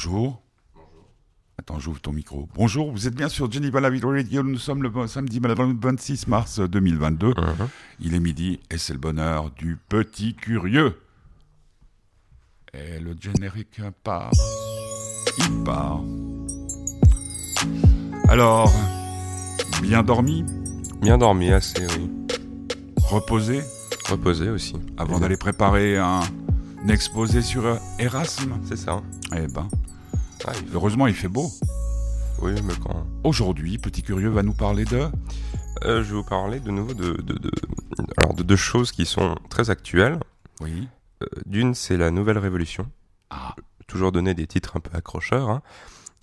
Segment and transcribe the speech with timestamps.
[0.00, 0.40] Bonjour.
[1.58, 2.48] Attends, j'ouvre ton micro.
[2.54, 4.44] Bonjour, vous êtes bien sur Geneva Live Radio.
[4.44, 7.30] Nous sommes le samedi 26 mars 2022.
[7.32, 7.68] Uh-huh.
[7.98, 11.00] Il est midi et c'est le bonheur du petit curieux.
[12.72, 14.30] Et le générique part.
[15.36, 16.00] Il part.
[18.28, 18.72] Alors,
[19.82, 20.44] bien dormi,
[21.02, 22.08] Bien dormi, assez, oui.
[22.98, 23.62] reposé,
[24.08, 24.76] Reposé aussi.
[24.96, 26.20] avant d'aller préparer un
[26.88, 29.02] exposé sur Erasme C'est ça.
[29.36, 29.68] Eh ben,
[30.46, 31.50] Ah, il- heureusement, il fait beau.
[32.40, 33.04] Oui, mais quand.
[33.24, 35.08] Aujourd'hui, Petit Curieux va nous parler de...
[35.84, 37.50] Euh, je vais vous parler de nouveau de, de, de-
[38.16, 40.18] alors de deux choses qui sont très actuelles.
[40.60, 40.88] Oui.
[41.22, 42.86] Euh, D'une, c'est la nouvelle révolution.
[43.30, 43.54] Ah.
[43.86, 45.50] Toujours donner des titres un peu accrocheurs.
[45.50, 45.62] hein.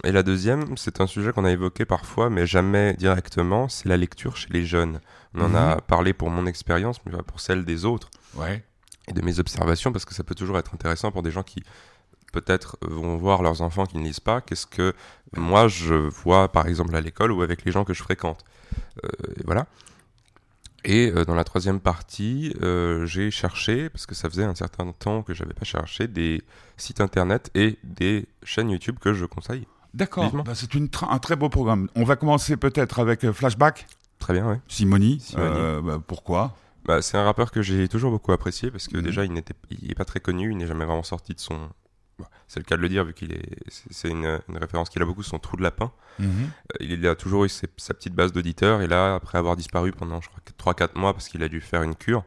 [0.03, 3.98] Et la deuxième, c'est un sujet qu'on a évoqué parfois, mais jamais directement, c'est la
[3.98, 4.99] lecture chez les jeunes.
[5.34, 8.09] On en a parlé pour mon expérience, mais pas pour celle des autres.
[8.35, 8.63] Ouais.
[9.07, 11.63] Et de mes observations parce que ça peut toujours être intéressant pour des gens qui
[12.33, 14.41] peut-être vont voir leurs enfants qui ne lisent pas.
[14.41, 14.93] Qu'est-ce que
[15.35, 18.43] moi je vois par exemple à l'école ou avec les gens que je fréquente.
[19.03, 19.67] Euh, et voilà.
[20.84, 24.91] Et euh, dans la troisième partie, euh, j'ai cherché, parce que ça faisait un certain
[24.91, 26.43] temps que j'avais pas cherché, des
[26.77, 29.65] sites internet et des chaînes YouTube que je conseille.
[29.95, 30.31] D'accord.
[30.43, 31.90] Bah, c'est tra- un très beau programme.
[31.95, 33.87] On va commencer peut-être avec Flashback,
[34.19, 34.55] Très bien, oui.
[34.67, 35.19] Simoni.
[35.19, 35.49] Simoni.
[35.57, 36.55] Euh, bah, pourquoi?
[36.85, 39.03] Bah, c'est un rappeur que j'ai toujours beaucoup apprécié parce que Mhm.
[39.03, 41.69] déjà il n'était il est pas très connu, il n'est jamais vraiment sorti de son
[42.17, 43.57] Bon, c'est le cas de le dire vu qu'il est
[43.91, 45.91] c'est une, une référence qu'il a beaucoup son trou de lapin.
[46.21, 46.25] Euh,
[46.79, 50.21] Il a toujours eu ses- sa petite base d'auditeurs et là après avoir disparu pendant
[50.21, 52.23] je crois 3-4 mois parce qu'il a dû faire une cure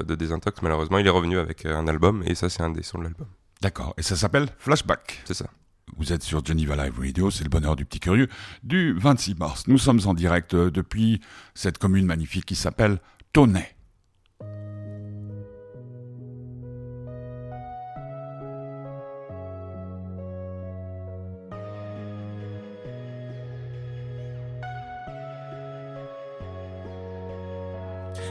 [0.00, 2.70] euh, de désintox malheureusement, il est revenu avec euh, un album et ça c'est un
[2.70, 3.26] des sons de l'album.
[3.60, 5.22] D'accord, et ça s'appelle Flashback.
[5.26, 5.50] C'est ça.
[5.98, 8.28] Vous êtes sur Geneva Live Radio, c'est le bonheur du petit curieux,
[8.62, 9.64] du 26 mars.
[9.68, 11.20] Nous sommes en direct depuis
[11.54, 13.00] cette commune magnifique qui s'appelle
[13.34, 13.75] Tonnet.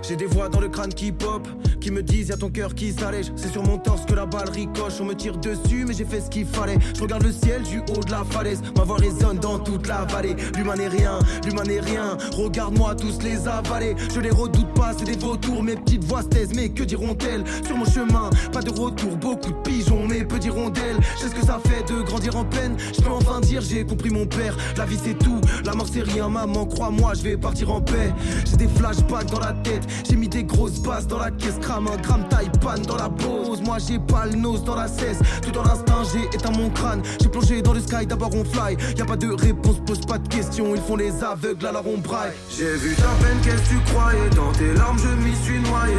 [0.07, 1.47] J'ai des voix dans le crâne qui pop,
[1.81, 3.31] qui me disent y'a ton cœur qui s'allège.
[3.35, 6.21] C'est sur mon torse que la balle ricoche, on me tire dessus, mais j'ai fait
[6.21, 6.77] ce qu'il fallait.
[6.95, 10.05] Je regarde le ciel du haut de la falaise, ma voix résonne dans toute la
[10.05, 10.35] vallée.
[10.55, 12.17] L'humain n'est rien, l'humain n'est rien.
[12.33, 15.63] Regarde-moi tous les avaler, je les redoute pas, c'est des vautours.
[15.63, 17.43] Mes petites voix se mais que diront-elles?
[17.65, 20.97] Sur mon chemin, pas de retour, beaucoup de pigeons, mais peu diront-elles.
[21.15, 22.75] Je sais ce que ça fait de grandir en peine.
[22.95, 24.55] Je peux enfin dire, j'ai compris mon père.
[24.77, 28.13] La vie c'est tout, la mort c'est rien, maman, crois-moi, je vais partir en paix.
[28.45, 31.87] J'ai des flashbacks dans la tête, j'ai mis des grosses basses dans la caisse, crame
[31.87, 33.61] un gramme taille panne dans la pose.
[33.61, 37.01] Moi j'ai pas le dans la cesse, tout dans l'instinct, j'ai éteint mon crâne.
[37.21, 38.77] J'ai plongé dans le sky, d'abord on fly.
[38.97, 41.97] Y a pas de réponse, pose pas de questions, ils font les aveugles, alors on
[41.97, 42.31] braille.
[42.49, 44.29] J'ai vu ta peine, qu'est-ce que tu croyais?
[44.35, 45.95] Dans tes larmes, je m'y suis noyé.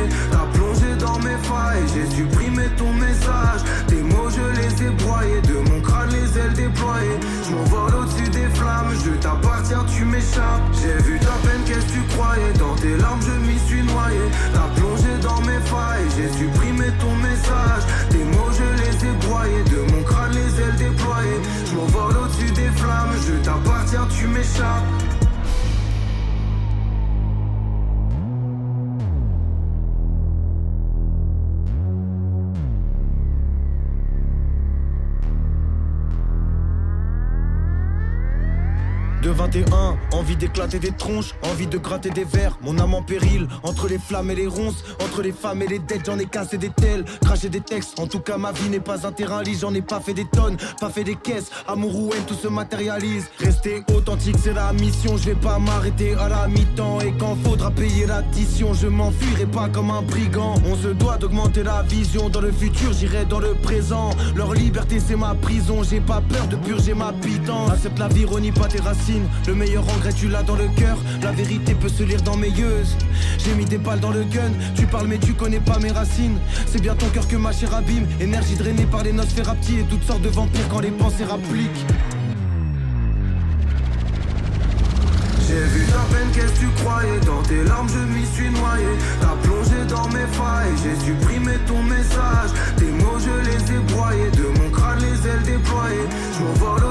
[0.95, 3.61] Dans mes failles, j'ai supprimé ton message.
[3.89, 7.19] Tes mots, je les ai broyés, de mon crâne, les ailes déployées.
[7.45, 10.63] Je m'envole au-dessus des flammes, je t'appartiens, tu m'échappes.
[10.81, 12.53] J'ai vu ta peine, qu'est-ce que tu croyais?
[12.59, 14.21] Dans tes larmes, je m'y suis noyé.
[14.53, 17.83] T'as plongé dans mes failles, j'ai supprimé ton message.
[18.11, 21.41] Tes mots, je les ai broyés, de mon crâne, les ailes déployées.
[21.67, 25.16] Je m'envole au-dessus des flammes, je t'appartiens, tu m'échappes.
[39.47, 43.87] 21, envie d'éclater des tronches, envie de gratter des verres, mon âme en péril, entre
[43.87, 46.71] les flammes et les ronces, entre les femmes et les dettes, j'en ai cassé des
[46.71, 49.73] tels, craché des textes, en tout cas ma vie n'est pas un terrain lisse, j'en
[49.73, 53.29] ai pas fait des tonnes, pas fait des caisses, amour ou haine, tout se matérialise,
[53.39, 57.71] rester authentique c'est la mission, je vais pas m'arrêter à la mi-temps, et quand faudra
[57.71, 62.41] payer l'addition, je m'enfuirai pas comme un brigand, on se doit d'augmenter la vision, dans
[62.41, 66.57] le futur j'irai dans le présent, leur liberté c'est ma prison, j'ai pas peur de
[66.57, 70.43] purger ma pitance, accepte la vie, renie pas tes racines, le meilleur engrais tu l'as
[70.43, 72.85] dans le cœur, la vérité peut se lire dans mes yeux.
[73.39, 76.39] J'ai mis des balles dans le gun, tu parles mais tu connais pas mes racines.
[76.67, 80.05] C'est bien ton cœur que ma chère abîme, énergie drainée par les noces et toutes
[80.05, 81.85] sortes de vampires quand les pensées rappliquent.
[85.49, 87.21] J'ai vu ta peine, qu'est-ce que tu croyais?
[87.25, 88.87] Dans tes larmes, je m'y suis noyé.
[89.21, 92.51] T'as plongé dans mes failles, j'ai supprimé ton message.
[92.77, 94.31] Tes mots, je les ai broyés.
[94.31, 96.09] De mon crâne, les ailes déployées.
[96.35, 96.86] Je m'envole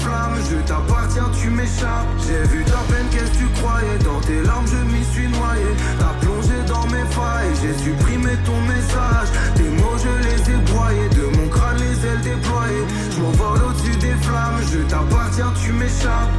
[0.00, 2.06] flammes, je t'appartiens, tu m'échappes.
[2.26, 5.66] J'ai vu ta peine, qu'est-ce que tu croyais Dans tes larmes, je m'y suis noyé.
[5.98, 9.28] T'as plongé dans mes failles, j'ai supprimé ton message.
[9.54, 11.08] Tes mots, je les ai broyés.
[11.10, 12.86] De mon crâne, les ailes déployées.
[13.10, 16.30] Je m'envole au-dessus des flammes, je t'appartiens, tu m'échappes.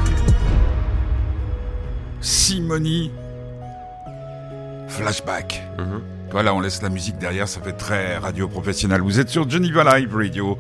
[2.21, 3.11] Simoni.
[4.88, 5.63] Flashback.
[5.77, 6.01] Mhm.
[6.31, 9.01] Voilà, on laisse la musique derrière, ça fait très radio professionnel.
[9.01, 10.57] Vous êtes sur Geneva Live Radio.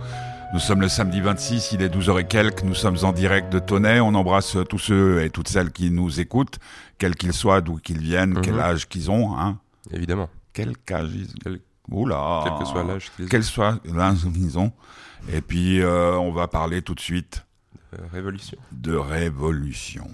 [0.53, 3.57] Nous sommes le samedi 26, il est 12h et quelques, nous sommes en direct de
[3.59, 6.59] Tonnet, on embrasse tous ceux et toutes celles qui nous écoutent,
[6.99, 8.59] quels qu'ils soient, d'où qu'ils viennent, quel Mhm.
[8.59, 9.57] âge qu'ils ont, hein.
[9.91, 10.29] Évidemment.
[10.53, 11.59] Quel âge ils Quel-
[11.91, 13.27] Oula Quel que soit l'âge qu'ils ont.
[13.29, 14.71] Quel soit l'âge qu'ils ont.
[15.31, 17.45] Et puis, euh, on va parler tout de suite
[17.93, 18.57] Euh, révolution.
[18.71, 20.07] de révolution.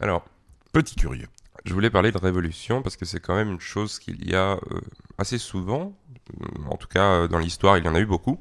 [0.00, 0.24] Alors,
[0.72, 1.28] Petit curieux.
[1.64, 4.52] je voulais parler de révolution parce que c'est quand même une chose qu'il y a
[4.54, 4.58] euh,
[5.18, 5.94] assez souvent.
[6.70, 8.40] En tout cas, euh, dans l'histoire, il y en a eu beaucoup.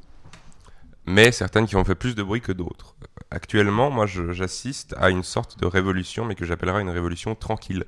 [1.05, 2.95] Mais certaines qui ont fait plus de bruit que d'autres.
[3.31, 7.85] Actuellement, moi, j'assiste à une sorte de révolution, mais que j'appellerais une révolution tranquille.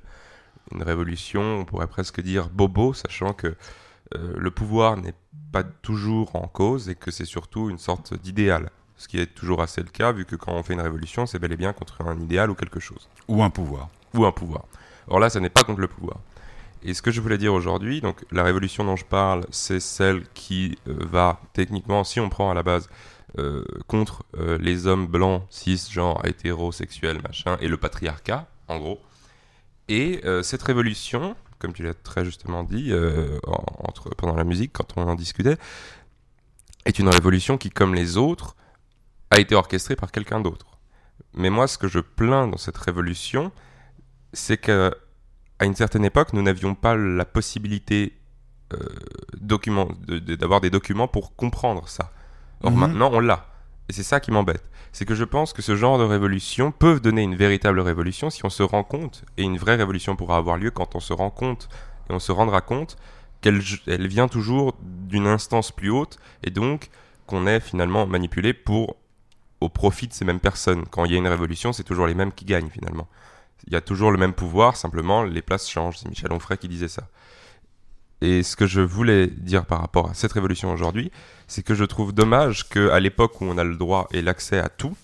[0.72, 3.56] Une révolution, on pourrait presque dire bobo, sachant que
[4.16, 5.14] euh, le pouvoir n'est
[5.52, 8.69] pas toujours en cause et que c'est surtout une sorte d'idéal.
[8.98, 11.40] Ce qui est toujours assez le cas, vu que quand on fait une révolution, c'est
[11.40, 13.90] bel et bien contre un idéal ou quelque chose Ou un pouvoir.
[14.14, 14.66] ou un pouvoir.
[15.08, 16.19] Or là, ça n'est pas contre le pouvoir.
[16.88, 20.24] Et ce que je voulais dire aujourd'hui, donc la révolution dont je parle, c'est celle
[20.34, 22.88] qui euh, va techniquement, si on prend à la base,
[23.39, 29.01] euh, contre euh, les hommes blancs, cisgenres, hétérosexuels, machin, et le patriarcat, en gros.
[29.89, 32.92] Et cette révolution, comme tu l'as très justement dit
[34.18, 35.56] pendant la musique, quand on en discutait,
[36.83, 38.57] est une révolution qui, comme les autres,
[39.31, 40.78] a été orchestrée par quelqu'un d'autre.
[41.33, 43.54] Mais moi, ce que je plains dans cette révolution,
[44.33, 44.94] c'est que
[45.59, 48.13] à une certaine époque, nous n'avions pas la possibilité
[48.74, 48.77] euh,
[49.39, 52.12] document- de- de- d'avoir des documents pour comprendre ça.
[52.63, 52.80] Or Mhm.
[52.80, 53.45] maintenant, on l'a.
[53.88, 54.63] Et c'est ça qui m'embête.
[54.92, 58.45] C'est que je pense que ce genre de révolution peuvent donner une véritable révolution si
[58.45, 61.30] on se rend compte, et une vraie révolution pourra avoir lieu quand on se rend
[61.30, 61.69] compte,
[62.09, 62.98] et on se rendra compte
[63.39, 66.89] qu'elle elle vient toujours d'une instance plus haute, et donc
[67.25, 68.98] qu'on est finalement manipulé pour
[69.62, 70.86] au profit de ces mêmes personnes.
[70.92, 73.07] Quand il y a une révolution, c'est toujours les mêmes qui gagnent finalement.
[73.65, 75.98] Il y a toujours le même pouvoir, simplement les places changent.
[75.98, 77.07] C'est Michel Onfray qui disait ça.
[78.21, 81.12] Et ce que je voulais dire par rapport à cette révolution aujourd'hui,
[81.48, 84.69] c'est que je trouve dommage qu'à l'époque où on a le droit et l'accès à
[84.69, 84.95] tout,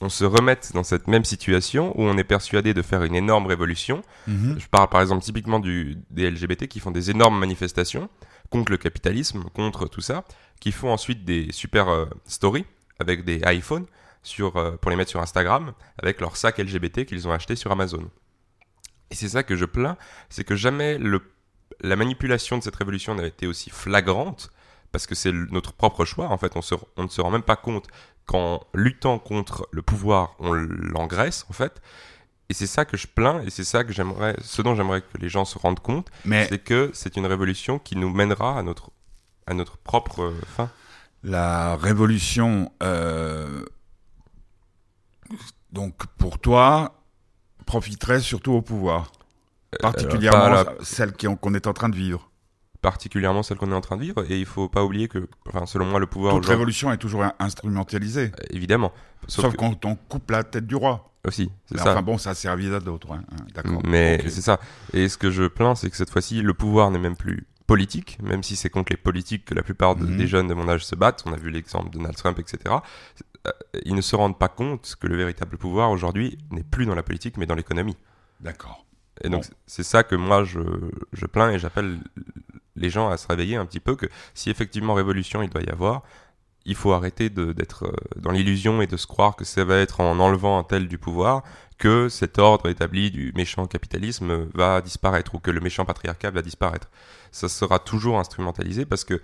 [0.00, 3.46] on se remette dans cette même situation où on est persuadé de faire une énorme
[3.46, 4.02] révolution.
[4.26, 4.56] Mhm.
[4.58, 8.08] Je parle par exemple typiquement du, des LGBT qui font des énormes manifestations
[8.50, 10.24] contre le capitalisme, contre tout ça,
[10.60, 12.66] qui font ensuite des super euh, stories
[12.98, 13.86] avec des iPhones
[14.24, 15.72] sur, euh, pour les mettre sur Instagram
[16.02, 18.10] avec leur sac LGBT qu'ils ont acheté sur Amazon.
[19.10, 19.96] Et c'est ça que je plains,
[20.28, 21.22] c'est que jamais le,
[21.80, 24.50] la manipulation de cette révolution n'a été aussi flagrante,
[24.90, 27.42] parce que c'est notre propre choix, en fait, on, se- on ne se rend même
[27.42, 27.86] pas compte
[28.26, 31.80] qu'en luttant contre le pouvoir, on l'engraisse, en fait.
[32.48, 35.18] Et c'est ça que je plains, et c'est ça que j'aimerais, ce dont j'aimerais que
[35.18, 38.62] les gens se rendent compte, Mais c'est que c'est une révolution qui nous mènera à
[38.62, 38.90] notre,
[39.46, 40.70] à notre propre euh, fin.
[41.22, 43.64] la révolution, euh,
[45.72, 47.00] donc pour toi,
[47.66, 49.10] profiterait surtout au pouvoir.
[49.80, 52.30] Particulièrement Euh, la- celle qu'on est en train de vivre.
[52.80, 55.64] particulièrement celle qu'on est en train de vivre, et il faut pas oublier que, enfin,
[55.66, 58.30] selon moi, le pouvoir, Toute révolution est toujours in- instrumentalisée.
[58.38, 58.92] euh, évidemment,
[59.26, 61.10] sauf, Sauf, que- quand on coupe la tête du roi.
[61.26, 61.92] aussi, c'est ça.
[61.92, 63.12] enfin bon, ça servit à d'autres.
[63.12, 63.22] hein.
[63.32, 63.80] Hein, D'accord.
[63.86, 64.60] Mais c'est ça.
[64.92, 68.18] Et ce que je plains, c'est que cette fois-ci, le pouvoir n'est même plus politique,
[68.22, 70.16] même si c'est contre les politiques que la plupart de- Mhm.
[70.18, 71.22] des jeunes de mon âge se battent.
[71.24, 72.58] On a vu l'exemple de Donald Trump, etc.
[73.46, 73.50] Euh,
[73.84, 77.02] Ils ne se rendent pas compte que le véritable pouvoir aujourd'hui n'est plus dans la
[77.02, 77.96] politique, mais dans l'économie.
[78.40, 78.84] D'accord.
[79.22, 79.56] Et donc, Bon.
[79.66, 80.60] c'est ça que moi, je,
[81.12, 81.98] je plains et j'appelle
[82.76, 85.68] les gens à se réveiller un petit peu que si effectivement révolution il doit y
[85.70, 86.02] avoir,
[86.66, 89.76] il faut arrêter de- d'être euh, dans l'illusion et de se croire que ça va
[89.78, 91.42] être en enlevant un tel du pouvoir
[91.78, 96.40] que cet ordre établi du méchant capitalisme va disparaître ou que le méchant patriarcat va
[96.42, 96.88] disparaître.
[97.32, 99.20] Ça sera toujours instrumentalisé parce que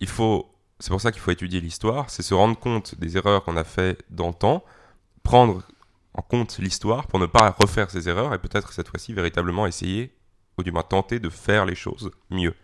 [0.00, 0.51] il faut,
[0.82, 3.64] c'est pour ça qu'il faut étudier l'histoire, c'est se rendre compte des erreurs qu'on a
[3.64, 4.64] fait dans le temps,
[5.22, 5.62] prendre
[6.14, 10.12] en compte l'histoire pour ne pas refaire ces erreurs et peut-être cette fois-ci véritablement essayer,
[10.58, 12.54] ou du moins tenter de faire les choses mieux.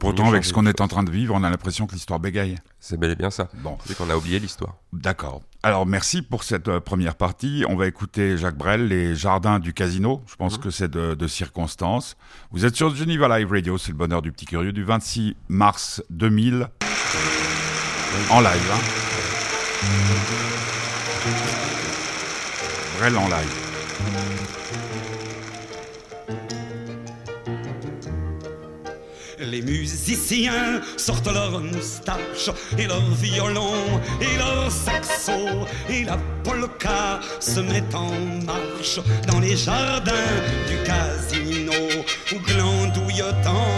[0.00, 2.18] Pour Pourtant, avec ce qu'on est en train de vivre, on a l'impression que l'histoire
[2.18, 2.56] bégaye.
[2.80, 3.48] C'est bel et bien ça.
[3.62, 4.76] Bon, C'est qu'on a oublié l'histoire.
[4.92, 5.42] d'accord.
[5.64, 7.64] Alors, merci pour cette euh, première partie.
[7.68, 10.22] On va écouter Jacques Brel, Les Jardins du Casino.
[10.26, 10.62] Je pense Mhm.
[10.64, 12.16] que c'est de, de circonstance.
[12.52, 16.02] Vous êtes sur Geneva Live Radio, c'est le bonheur du petit curieux, du 26 mars
[16.10, 16.68] 2000.
[18.30, 18.80] En live, hein.
[22.98, 23.62] Brel en live.
[29.38, 37.60] Les musiciens sortent leurs moustaches et leurs violons et leurs saxos et la polka se
[37.60, 38.10] met en
[38.46, 40.12] marche dans les jardins
[40.68, 41.72] du casino
[42.32, 43.71] où glandouillotant,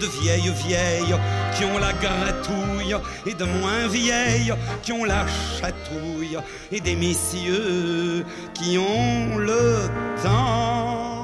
[0.00, 1.16] de vieilles vieilles
[1.56, 5.26] qui ont la gratouille et de moins vieilles qui ont la
[5.58, 6.38] chatouille
[6.72, 8.24] et des messieurs
[8.54, 9.88] qui ont le
[10.22, 11.14] temps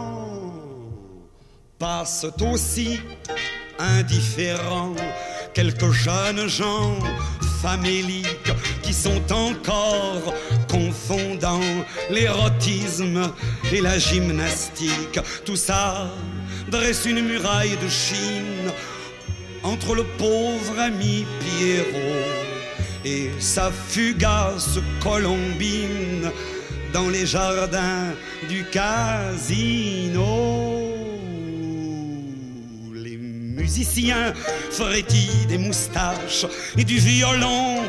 [1.79, 3.01] passent aussi
[3.79, 4.95] indifférents
[5.55, 6.99] quelques jeunes gens
[7.63, 8.53] faméliques
[8.83, 10.35] qui sont encore
[10.71, 11.61] confondant
[12.11, 13.33] l'érotisme
[13.73, 15.21] et la gymnastique.
[15.45, 16.11] Tout ça
[16.71, 18.71] dresse une muraille de Chine
[19.63, 22.41] entre le pauvre ami Pierrot
[23.05, 26.31] et sa fugace colombine
[26.93, 28.13] dans les jardins
[28.49, 30.17] du casino.
[32.95, 34.33] Les musiciens
[34.71, 36.47] frétillent des moustaches
[36.79, 37.83] et du violon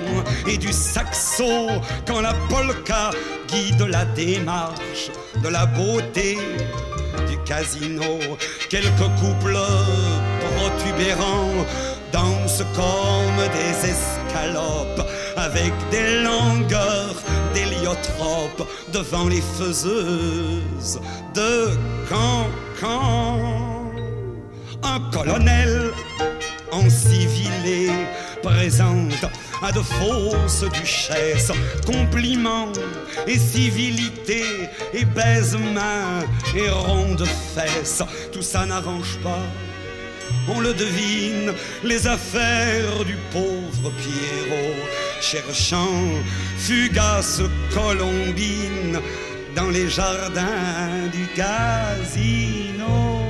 [0.47, 1.67] et du saxo
[2.07, 3.11] quand la polka
[3.47, 5.11] guide la démarche
[5.43, 6.37] de la beauté
[7.27, 8.19] du casino.
[8.69, 9.57] Quelques couples
[10.39, 11.65] protubérants
[12.11, 17.15] dansent comme des escalopes avec des langueurs
[17.53, 20.99] d'héliotrope devant les faiseuses
[21.33, 21.69] de
[22.09, 23.39] cancan.
[24.83, 25.91] Un colonel
[26.71, 27.89] en civilé
[28.41, 29.25] présente
[29.61, 31.51] à de fausses duchesses
[31.85, 32.71] compliments
[33.27, 34.43] et civilité
[34.93, 36.21] et baise-main
[36.55, 38.03] et ronde fesses.
[38.31, 39.43] Tout ça n'arrange pas
[40.47, 44.75] on le devine, les affaires du pauvre Pierrot,
[45.21, 46.07] cherchant
[46.57, 47.41] fugace
[47.73, 48.99] colombine
[49.55, 53.20] dans les jardins du casino.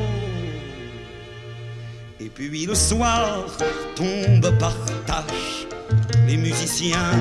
[2.23, 3.47] Et puis le soir
[3.95, 4.75] tombe par
[5.07, 5.65] tâche,
[6.27, 7.13] les musiciens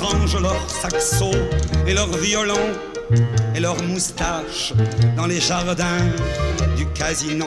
[0.00, 1.30] rangent leurs saxos
[1.86, 2.72] et leurs violons
[3.54, 4.72] et leurs moustaches
[5.16, 6.06] dans les jardins
[6.76, 7.46] du casino.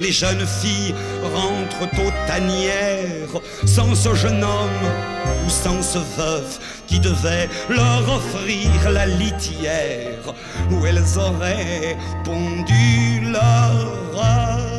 [0.00, 0.94] Les jeunes filles
[1.34, 4.86] rentrent aux tanières sans ce jeune homme
[5.44, 10.32] ou sans ce veuf qui devait leur offrir la litière
[10.70, 14.73] où elles auraient pondu leur.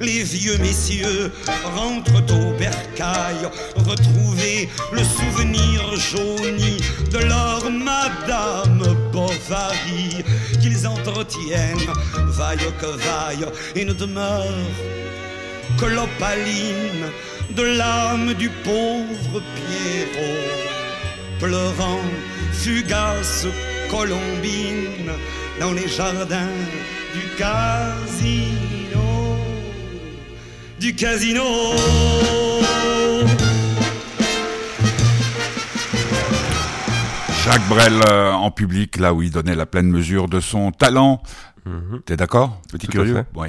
[0.00, 1.30] Les vieux messieurs
[1.76, 3.36] rentrent au bercail,
[3.76, 6.78] retrouver le souvenir jauni
[7.10, 10.24] de leur Madame Bovary,
[10.62, 11.92] qu'ils entretiennent,
[12.28, 13.44] vaille que vaille,
[13.76, 14.46] et ne demeure
[15.78, 17.10] que l'opaline
[17.50, 22.00] de l'âme du pauvre Pierrot, pleurant
[22.52, 23.46] fugace
[23.90, 25.12] colombine
[25.60, 26.56] dans les jardins
[27.12, 28.79] du casino
[30.80, 31.42] du casino.
[37.44, 41.22] Jacques Brel euh, en public, là où il donnait la pleine mesure de son talent.
[41.66, 42.00] Mhm.
[42.06, 43.24] T'es d'accord, petit Tout curieux.
[43.34, 43.48] Oui.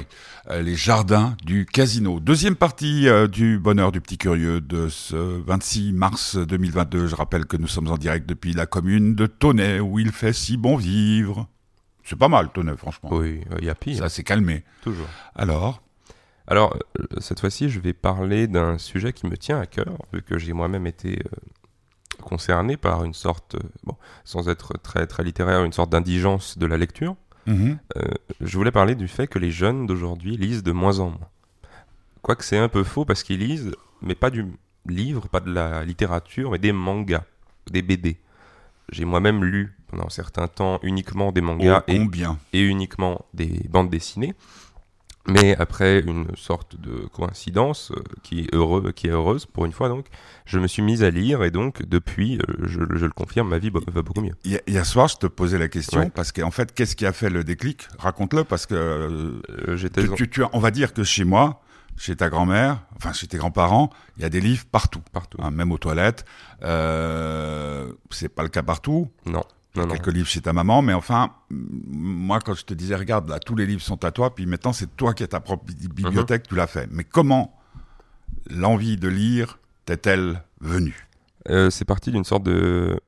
[0.50, 2.20] Euh, les jardins du casino.
[2.20, 7.06] Deuxième partie euh, du bonheur du petit curieux de ce 26 mars 2022.
[7.06, 10.32] Je rappelle que nous sommes en direct depuis la commune de Tonnet où il fait
[10.32, 11.46] si bon vivre.
[12.04, 13.10] C'est pas mal, Tonnet, franchement.
[13.12, 14.64] Oui, il y a pire, Ça s'est calmé.
[14.82, 15.06] toujours.
[15.36, 15.80] Alors,
[16.46, 20.22] Alors, euh, cette fois-ci, je vais parler d'un sujet qui me tient à cœur, vu
[20.22, 21.36] que j'ai moi-même été euh,
[22.22, 26.66] concerné par une sorte, euh, bon, sans être très, très littéraire, une sorte d'indigence de
[26.66, 27.16] la lecture.
[27.46, 28.02] mhm, Euh,
[28.40, 31.28] je voulais parler du fait que les jeunes d'aujourd'hui lisent de moins en moins.
[32.22, 34.46] Quoique c'est un peu faux parce qu'ils lisent, mais pas du
[34.86, 37.24] livre, pas de la littérature, mais des mangas,
[37.70, 38.18] des BD.
[38.90, 43.24] J'ai moi-même lu pendant un certain temps uniquement des mangas oh, et combien et uniquement
[43.34, 44.34] des bandes dessinées.
[45.28, 49.72] Mais après une sorte de coïncidence euh, qui, est heureux, qui est heureuse pour une
[49.72, 50.06] fois donc,
[50.46, 53.58] je me suis mise à lire et donc depuis, euh, je, je le confirme, ma
[53.58, 54.34] vie va beaucoup mieux.
[54.44, 56.10] Hi- Hier soir, je te posais la question Ouais.
[56.10, 57.86] parce qu'en fait, qu'est-ce qui a fait le déclic?
[57.98, 61.62] Raconte-le parce que euh, J'étais tu, tu- on va dire que chez moi,
[61.96, 65.38] chez ta grand-mère, enfin chez tes grands-parents, il y a des livres partout, partout.
[65.40, 66.24] hein, même aux toilettes.
[66.64, 69.08] Euh, c'est pas le cas partout.
[69.26, 69.94] Non, non, non.
[69.94, 73.56] Quelques livres chez ta maman, mais enfin, moi quand je te disais, regarde, là, tous
[73.56, 75.88] les livres sont à toi, puis maintenant c'est toi qui as ta propre Mhm.
[75.92, 76.88] bibliothèque, tu l'as fait.
[76.90, 77.58] Mais comment
[78.50, 81.08] l'envie de lire t'est-elle venue?
[81.48, 83.00] Euh, c'est parti d'une sorte de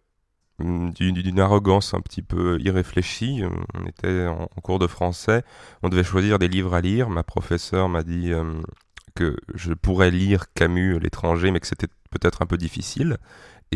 [0.60, 3.42] d'une arrogance un petit peu irréfléchie.
[3.74, 5.42] On était en, en cours de français,
[5.82, 7.10] on devait choisir des livres à lire.
[7.10, 8.44] Ma professeure m'a dit euh,
[9.16, 13.18] que je pourrais lire Camus, l'étranger, mais que c'était peut-être un peu difficile.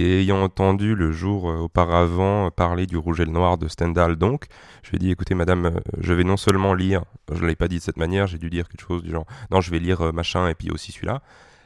[0.01, 4.15] Et ayant entendu le jour euh, auparavant parler du Rouge et le Noir de Stendhal,
[4.15, 4.47] donc,
[4.85, 7.03] je lui ai dit, écoutez, madame, euh, je vais non seulement lire,
[7.33, 9.27] je ne l'ai pas dit de cette manière, j'ai dû dire quelque chose du genre,
[9.51, 11.21] non, je vais lire euh, machin et puis aussi celui-là.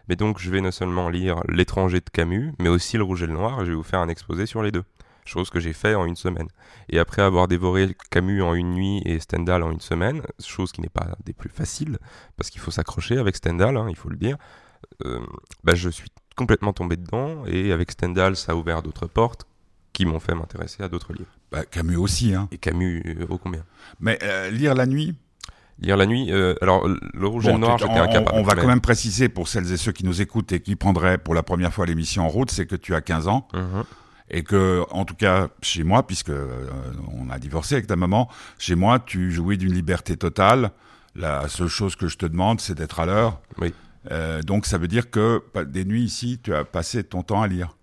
[0.09, 3.27] Mais donc, je vais non seulement lire L'étranger de Camus, mais aussi Le Rouge et
[3.27, 4.85] le Noir, et je vais vous faire un exposé sur les deux.
[5.27, 6.49] Chose que j'ai fait en une semaine.
[6.89, 10.81] Et après avoir dévoré Camus en une nuit et Stendhal en une semaine, chose qui
[10.81, 11.99] n'est pas des plus faciles,
[12.39, 14.39] parce qu'il faut s'accrocher avec Stendhal, hein, il faut le dire,
[15.65, 19.47] bah, je suis complètement tombé dedans, et avec Stendhal, ça a ouvert d'autres portes
[19.93, 21.31] qui m'ont fait m'intéresser à d'autres livres.
[21.51, 22.49] bah, Camus aussi, hein.
[22.51, 23.63] Et Camus, euh, ô combien
[24.01, 25.15] Mais euh, lire la nuit,
[25.79, 28.31] Lire la nuit, euh, alors le rouge et le noir, j'étais on, incapable.
[28.39, 30.77] on va mais- quand même préciser pour celles et ceux qui nous écoutent et qui
[30.77, 33.83] prendraient pour la première fois l'émission en route, c'est que tu as 15 ans Mhm.
[34.31, 36.67] et que, en tout cas, chez moi, puisque euh,
[37.19, 40.71] on a divorcé avec ta maman, chez moi, tu jouis d'une liberté totale.
[41.17, 43.41] La seule chose que je te demande, c'est d'être à l'heure.
[43.59, 43.75] Oui.
[44.11, 47.49] Euh, donc, ça veut dire que des nuits ici, tu as passé ton temps à
[47.49, 47.77] lire.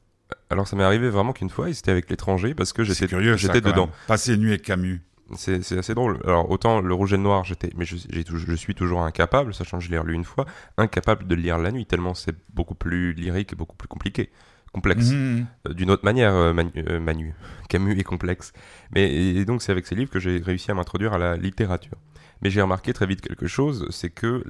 [0.50, 3.08] Alors ça m'est arrivé vraiment qu'une fois, et c'était avec l'étranger, parce que C'est j'étais
[3.08, 3.86] curieux, j'étais dedans.
[3.86, 3.96] même.
[4.08, 5.02] Passer nuit avec Camus.
[5.36, 6.20] C'est assez drôle.
[6.24, 9.84] Alors autant le rouge et le noir, j'étais, mais je, suis toujours incapable, sachant que
[9.84, 10.48] je l'ai relu une fois,
[10.78, 14.32] incapable de lire la nuit, tellement c'est beaucoup plus lyrique et beaucoup plus compliqué,
[14.74, 15.12] complexe.
[15.12, 15.46] Mhm.
[15.68, 17.36] Euh, D'une autre manière, Manu, euh, Manu.
[17.70, 18.54] Camus est complexe.
[18.96, 21.98] Mais et donc c'est avec ces livres que j'ai réussi à m'introduire à la littérature.
[22.42, 24.44] Mais j'ai remarqué très vite quelque chose, c'est que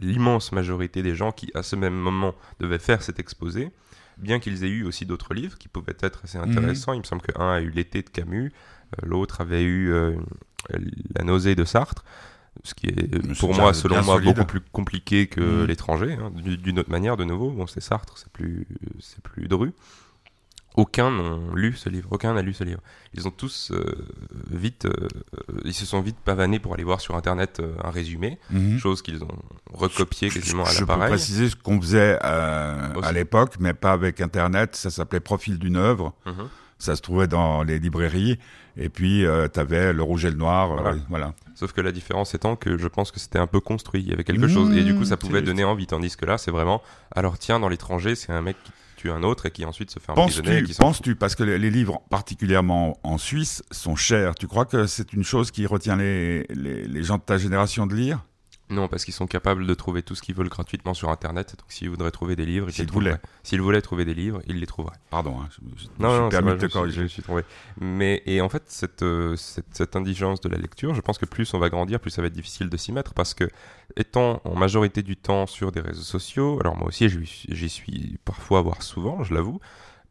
[0.00, 3.70] l'immense majorité des gens qui à ce même moment devaient faire cet exposé,
[4.18, 7.22] bien qu'ils aient eu aussi d'autres livres qui pouvaient être assez intéressants, il me semble
[7.22, 8.50] qu'un a eu L'été de Camus,
[9.02, 10.16] euh, l'autre avait eu euh,
[11.14, 12.04] La nausée de Sartre,
[12.64, 14.34] ce qui est Mais pour moi, selon moi, solide.
[14.34, 15.66] beaucoup plus compliqué que Mhm.
[15.66, 16.12] l'étranger.
[16.20, 16.30] hein.
[16.34, 18.66] Du- D'une autre manière, de nouveau, bon, c'est Sartre, c'est plus,
[19.00, 19.72] c'est plus dru.
[20.74, 22.80] Aucun n'ont lu ce livre, aucun n'a lu ce livre.
[23.14, 23.84] Ils ont tous euh,
[24.50, 25.06] vite, euh,
[25.64, 28.78] ils se sont vite pavanés pour aller voir sur internet euh, un résumé, Mhm.
[28.78, 29.28] chose qu'ils ont
[29.70, 31.10] recopié quasiment à Je peux l'appareil.
[31.10, 34.74] préciser ce qu'on faisait euh, à l'époque, mais pas avec Internet.
[34.74, 36.14] Ça s'appelait Profil d'une œuvre.
[36.24, 36.48] Mhm.
[36.78, 38.38] Ça se trouvait dans les librairies.
[38.78, 40.72] Et puis, tu avais le rouge et le noir.
[40.72, 40.96] euh, Voilà.
[41.10, 41.34] voilà.
[41.54, 44.12] Sauf que la différence étant que je pense que c'était un peu construit, il y
[44.14, 46.50] avait quelque Mmh, chose, et du coup ça pouvait donner envie, tandis que là c'est
[46.50, 46.82] vraiment,
[47.14, 49.98] alors tiens, dans l'étranger, c'est un mec qui tue un autre et qui ensuite se
[49.98, 50.62] fait emprisonner.
[50.62, 54.34] Penses-tu, penses-tu, parce que les, les livres, particulièrement en Suisse, sont chers.
[54.36, 57.86] Tu crois que c'est une chose qui retient les, les, les gens de ta génération
[57.86, 58.24] de lire?
[58.72, 61.54] Non, parce qu'ils sont capables de trouver tout ce qu'ils veulent gratuitement sur Internet.
[61.58, 63.10] Donc, s'ils voudraient trouver des livres, ils S'ils les trouveraient.
[63.10, 63.20] voulaient.
[63.42, 64.96] S'ils voulaient trouver des livres, ils les trouveraient.
[65.10, 67.22] Pardon, hein, je, je- je Non, suis non, permis de je te je suis.
[67.80, 71.26] Mais et en fait, cette, euh, cette cette indigence de la lecture, je pense que
[71.26, 73.48] plus on va grandir, plus ça va être difficile de s'y mettre parce que
[73.96, 77.68] étant en majorité du temps sur des réseaux sociaux, alors moi aussi j'y suis- j'y
[77.68, 79.60] suis parfois voire souvent, je l'avoue,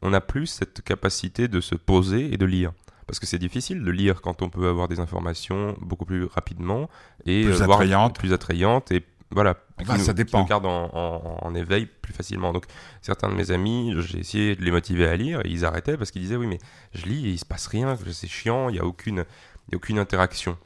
[0.04, 2.72] on n'a plus cette capacité de se poser et de lire.
[3.12, 6.90] Parce que c'est difficile de lire quand on peut avoir des informations beaucoup plus rapidement
[7.26, 8.16] et Plus euh, voir- attrayantes.
[8.18, 10.40] plus attrayantes et voilà, Enfin, qui nous- ça qui dépend.
[10.40, 12.54] nous gardent en, en- en éveil plus facilement.
[12.54, 12.64] Donc
[13.02, 16.10] certains de mes amis, j'ai essayé de les motiver à lire et ils arrêtaient parce
[16.12, 16.60] qu'ils disaient oui mais
[16.94, 19.26] je lis et il se passe rien, c'est chiant, il n'y a aucune,
[19.72, 20.58] y a aucune interaction.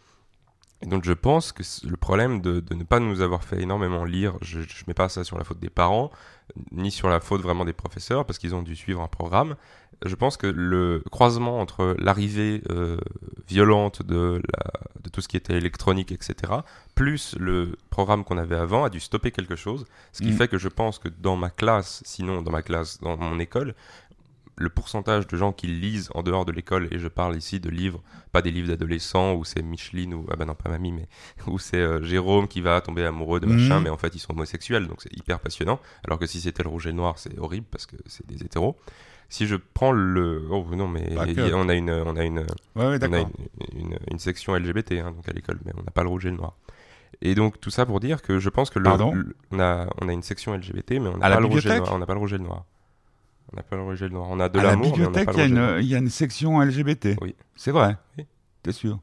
[0.83, 4.03] Et donc je pense que le problème de, de ne pas nous avoir fait énormément
[4.03, 6.11] lire, je ne mets pas ça sur la faute des parents,
[6.71, 9.55] ni sur la faute vraiment des professeurs, parce qu'ils ont dû suivre un programme.
[10.05, 12.97] Je pense que le croisement entre l'arrivée euh,
[13.47, 14.71] violente de, la,
[15.03, 16.53] de tout ce qui était électronique, etc.,
[16.95, 19.85] plus le programme qu'on avait avant, a dû stopper quelque chose.
[20.11, 20.37] Ce qui Mm.
[20.37, 23.73] fait que je pense que dans ma classe, sinon dans ma classe, dans mon école,
[24.57, 27.69] le pourcentage de gens qui lisent en dehors de l'école, et je parle ici de
[27.69, 31.07] livres, pas des livres d'adolescents où c'est Micheline ou, ah bah non, pas mamie, mais
[31.47, 33.83] où c'est euh, Jérôme qui va tomber amoureux de machin, Mhm.
[33.83, 35.79] mais en fait ils sont homosexuels, donc c'est hyper passionnant.
[36.05, 38.43] Alors que si c'était le rouge et le noir, c'est horrible parce que c'est des
[38.43, 38.77] hétéros.
[39.29, 40.47] Si je prends le.
[40.51, 42.39] Oh non, mais y a- on a une, on a une,
[42.75, 43.19] Ouais, ouais, on a
[43.73, 46.25] une, une- une section LGBT hein, donc à l'école, mais on n'a pas le rouge
[46.25, 46.55] et le noir.
[47.21, 50.09] Et donc tout ça pour dire que je pense que le, le- on, a, on
[50.09, 51.93] a une section LGBT, mais on n'a la pas le rouge et le noir.
[51.93, 52.65] On n'a pas le rouge et le noir.
[53.51, 54.27] On n'a pas le rouge et le noir.
[54.29, 55.97] On a de à la l'amour, n'a bibliothèque, il y, a une- il y a
[55.99, 57.15] une section LGBT.
[57.21, 57.35] Oui.
[57.55, 57.95] C'est vrai?
[58.17, 58.25] Oui.
[58.63, 58.99] T'es sûr?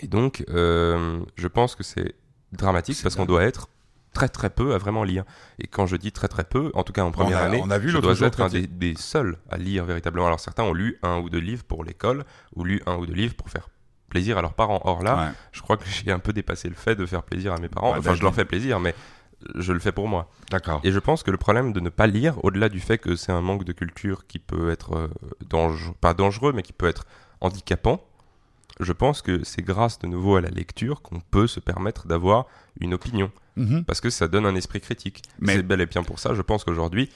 [0.00, 2.14] Et donc, euh, je pense que c'est
[2.52, 3.68] dramatique parce qu'on doit être
[4.12, 5.24] très très peu à vraiment lire.
[5.58, 7.60] Et quand je dis très très peu, en tout cas en première on a, année,
[7.64, 10.26] on a vu je dois être un des, seuls à lire véritablement.
[10.26, 13.14] Alors certains ont lu un ou deux livres pour l'école ou lu un ou deux
[13.14, 13.68] livres pour faire
[14.08, 14.80] plaisir à leurs parents.
[14.84, 15.32] Or là, Ouais.
[15.52, 17.92] je crois que j'ai un peu dépassé le fait de faire plaisir à mes parents.
[17.92, 18.94] Ouais, enfin, je leur fais plaisir, mais
[19.54, 20.30] je le fais pour moi.
[20.50, 20.80] D'accord.
[20.84, 23.32] Et je pense que le problème de ne pas lire, au-delà du fait que c'est
[23.32, 25.08] un manque de culture qui peut être euh,
[25.48, 27.06] dangereux, pas dangereux, mais qui peut être
[27.40, 28.02] handicapant,
[28.80, 32.46] je pense que c'est grâce de nouveau à la lecture qu'on peut se permettre d'avoir
[32.80, 33.84] une opinion, Mhm.
[33.84, 35.22] parce que ça donne un esprit critique.
[35.40, 37.10] Mais- C'est bel et bien pour ça, je pense qu'aujourd'hui,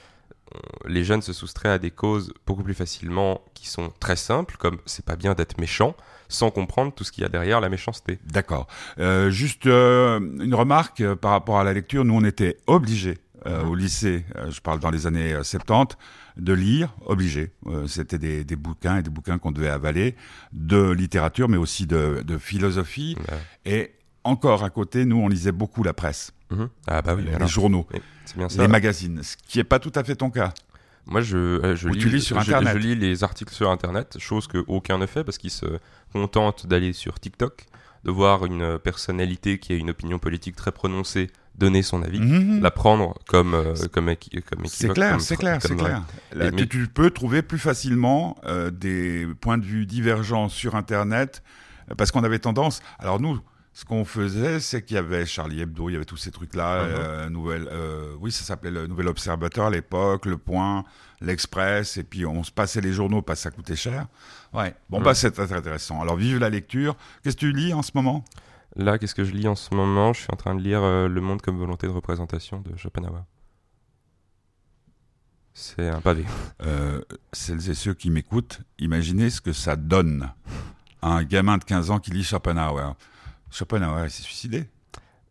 [0.54, 4.56] euh, les jeunes se soustraient à des causes beaucoup plus facilement qui sont très simples,
[4.58, 5.96] comme c'est pas bien d'être méchant,
[6.28, 8.18] sans comprendre tout ce qu'il y a derrière la méchanceté.
[8.26, 8.66] D'accord.
[8.98, 12.04] Euh, juste euh, une remarque par rapport à la lecture.
[12.04, 15.96] Nous, on était obligés euh, au lycée, je parle dans les années euh, 70,
[16.36, 17.50] de lire, obligés.
[17.86, 20.14] C'était des, des bouquins et des bouquins qu'on devait avaler,
[20.52, 23.16] de littérature, mais aussi de, de philosophie.
[23.66, 23.92] Et
[24.24, 26.68] encore à côté, nous, on lisait beaucoup la presse, mhm.
[26.86, 27.86] Ah bah oui, les, alors, journaux,
[28.36, 28.62] bien ça.
[28.62, 30.52] les magazines, ce qui n'est pas tout à fait ton cas.
[31.06, 34.46] Moi, je, euh, je, lis, tu lis sur je- lis les articles sur Internet, chose
[34.46, 35.66] que aucun ne fait parce qu'ils se
[36.12, 37.66] contentent d'aller sur TikTok,
[38.04, 42.62] de voir une personnalité qui a une opinion politique très prononcée donner son avis, Mhm.
[42.62, 44.06] la prendre comme, euh, comme,
[44.48, 46.02] comme C'est clair, c'est clair, c'est clair.
[46.32, 50.48] Là, Et- tu, mais- tu peux trouver plus facilement euh, des points de vue divergents
[50.48, 51.42] sur Internet
[51.98, 52.80] parce qu'on avait tendance.
[52.98, 53.38] Alors nous,
[53.74, 56.82] ce qu'on faisait, c'est qu'il y avait Charlie Hebdo, il y avait tous ces trucs-là,
[56.84, 56.90] Mhm.
[56.94, 60.84] euh, nouvelle, euh, oui, ça s'appelait le Nouvel Observateur à l'époque, Le Point,
[61.22, 64.08] L'Express, et puis on se passait les journaux parce que ça coûtait cher.
[64.52, 66.00] Ouais, bon, bah c'est très intéressant.
[66.02, 66.96] Alors, vive la lecture.
[67.22, 68.24] Qu'est-ce que tu lis en ce moment?
[68.76, 70.12] Là, qu'est-ce que je lis en ce moment?
[70.12, 73.22] Je suis en train de lire euh, Le monde comme volonté de représentation de Schopenhauer.
[75.54, 76.24] C'est un pavé.
[76.62, 77.00] euh,
[77.32, 80.30] Celles et ceux qui m'écoutent, imaginez ce que ça donne
[81.02, 82.94] à un gamin de 15 ans qui lit Schopenhauer.
[83.52, 84.68] Schopenhauer, il s'est suicidé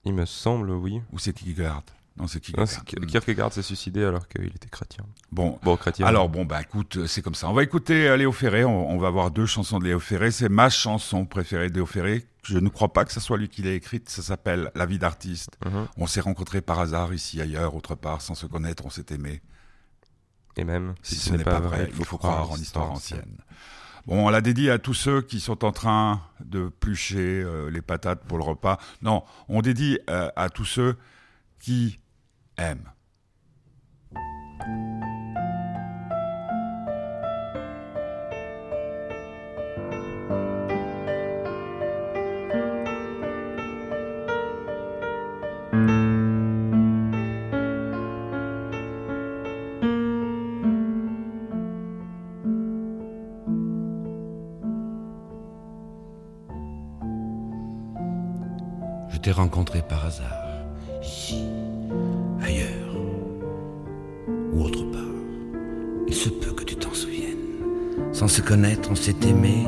[0.05, 1.01] Il me semble, oui.
[1.11, 1.83] Ou c'est Kierkegaard?
[2.17, 2.85] Non, c'est Kierkegaard.
[3.07, 5.05] Kierkegaard s'est suicidé alors qu'il était chrétien.
[5.31, 6.05] Bon, Bon, chrétien.
[6.05, 7.49] Alors bon bah écoute, c'est comme ça.
[7.49, 8.63] On va écouter euh, Léo Ferré.
[8.65, 10.29] On, on va voir deux chansons de Léo Ferré.
[10.31, 12.27] C'est ma chanson préférée de Léo Ferré.
[12.43, 14.09] Je ne crois pas que ce soit lui qui l'ait écrite.
[14.09, 15.57] Ça s'appelle La vie d'artiste.
[15.65, 15.87] Mhm.
[15.97, 18.85] On s'est rencontrés par hasard ici, ailleurs, autre part, sans se connaître.
[18.85, 19.41] On s'est aimé.
[20.57, 23.19] Et même, Si, ce n'est pas vrai, il faut croire en histoire ancienne.
[23.19, 23.37] ancienne.
[24.07, 27.81] Bon, on l'a dédié à tous ceux qui sont en train de plucher euh, les
[27.81, 28.79] patates pour le repas.
[29.01, 30.97] Non, on dédie euh, à tous ceux
[31.59, 31.99] qui
[32.57, 32.89] aiment.
[59.31, 60.43] Rencontré par hasard,
[61.01, 61.45] ici,
[62.43, 62.95] ailleurs,
[64.51, 65.01] ou autre part.
[66.07, 67.37] Il se peut que tu t'en souviennes.
[68.11, 69.65] Sans se connaître, on s'est aimé,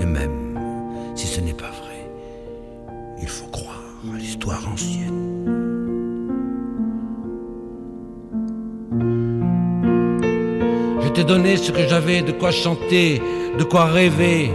[0.00, 0.58] et même
[1.14, 2.10] si ce n'est pas vrai,
[3.22, 5.44] il faut croire à l'histoire ancienne.
[11.02, 13.22] Je t'ai donné ce que j'avais, de quoi chanter,
[13.56, 14.50] de quoi rêver.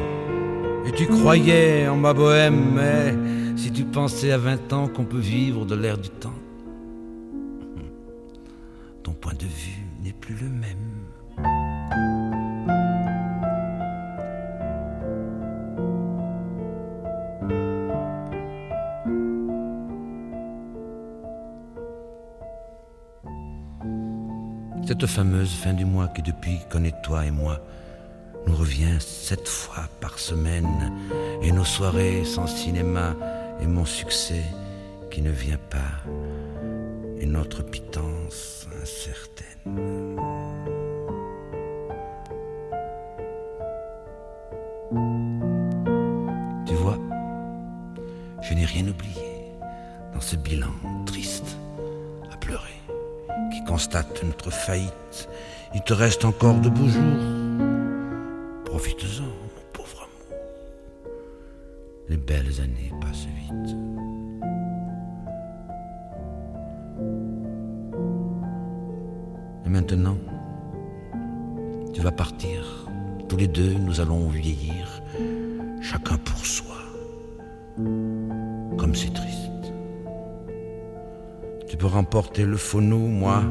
[0.86, 3.31] Et tu croyais en ma bohème, mais
[3.92, 6.34] pensais à 20 ans qu'on peut vivre de l'air du temps,
[9.04, 10.78] ton point de vue n'est plus le même.
[24.88, 27.60] Cette fameuse fin du mois qui depuis connaît toi et moi
[28.48, 30.92] nous revient sept fois par semaine
[31.42, 33.16] et nos soirées sans cinéma
[33.62, 34.44] et mon succès
[35.10, 36.04] qui ne vient pas
[37.20, 40.18] et notre pitance incertaine.
[46.66, 46.98] Tu vois,
[48.42, 49.54] je n'ai rien oublié
[50.14, 50.74] dans ce bilan
[51.06, 51.58] triste
[52.32, 52.82] à pleurer
[53.52, 55.30] qui constate notre faillite.
[55.74, 57.41] Il te reste encore de beaux jours.
[82.52, 83.44] Le phono, moi,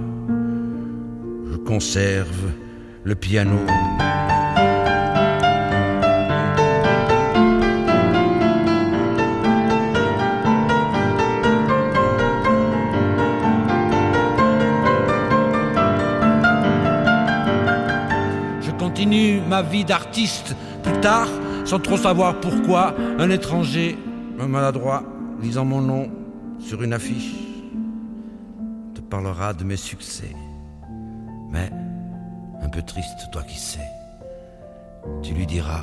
[1.51, 2.53] je conserve
[3.03, 3.57] le piano.
[18.61, 20.55] Je continue ma vie d'artiste.
[20.83, 21.29] Plus tard,
[21.65, 23.97] sans trop savoir pourquoi, un étranger,
[24.39, 25.03] un maladroit,
[25.41, 26.11] lisant mon nom
[26.59, 27.50] sur une affiche,
[29.11, 30.35] parlera de mes succès.
[31.51, 31.68] Mais,
[32.62, 33.90] un peu triste, toi qui sais,
[35.23, 35.83] tu lui diras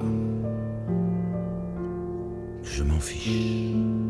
[2.64, 4.07] que je m'en fiche.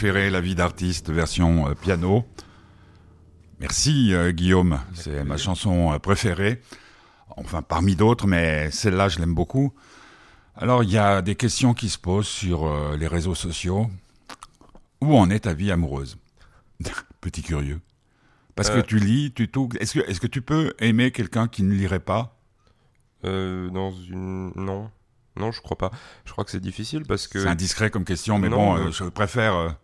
[0.00, 2.24] Ferré, La vie d'artiste, version euh, piano.
[3.58, 6.62] Merci euh, Guillaume, c'est ma chanson euh, préférée.
[7.36, 9.74] Enfin, parmi d'autres, mais celle-là, je l'aime beaucoup.
[10.56, 13.90] Alors, il y a des questions qui se posent sur euh, les réseaux sociaux.
[15.02, 16.16] Où en est ta vie amoureuse?
[17.20, 17.82] Petit curieux.
[18.54, 18.80] Parce Euh.
[18.80, 19.68] que tu lis, tu tout.
[19.80, 22.38] Est-ce que, tu peux aimer quelqu'un qui ne lirait pas?
[23.22, 24.52] Dans une.
[24.56, 24.90] Non.
[25.36, 25.90] Non, je crois pas.
[26.24, 27.42] Je crois que c'est difficile parce que.
[27.42, 29.76] C'est indiscret comme question, mais Non, bon, je préfère.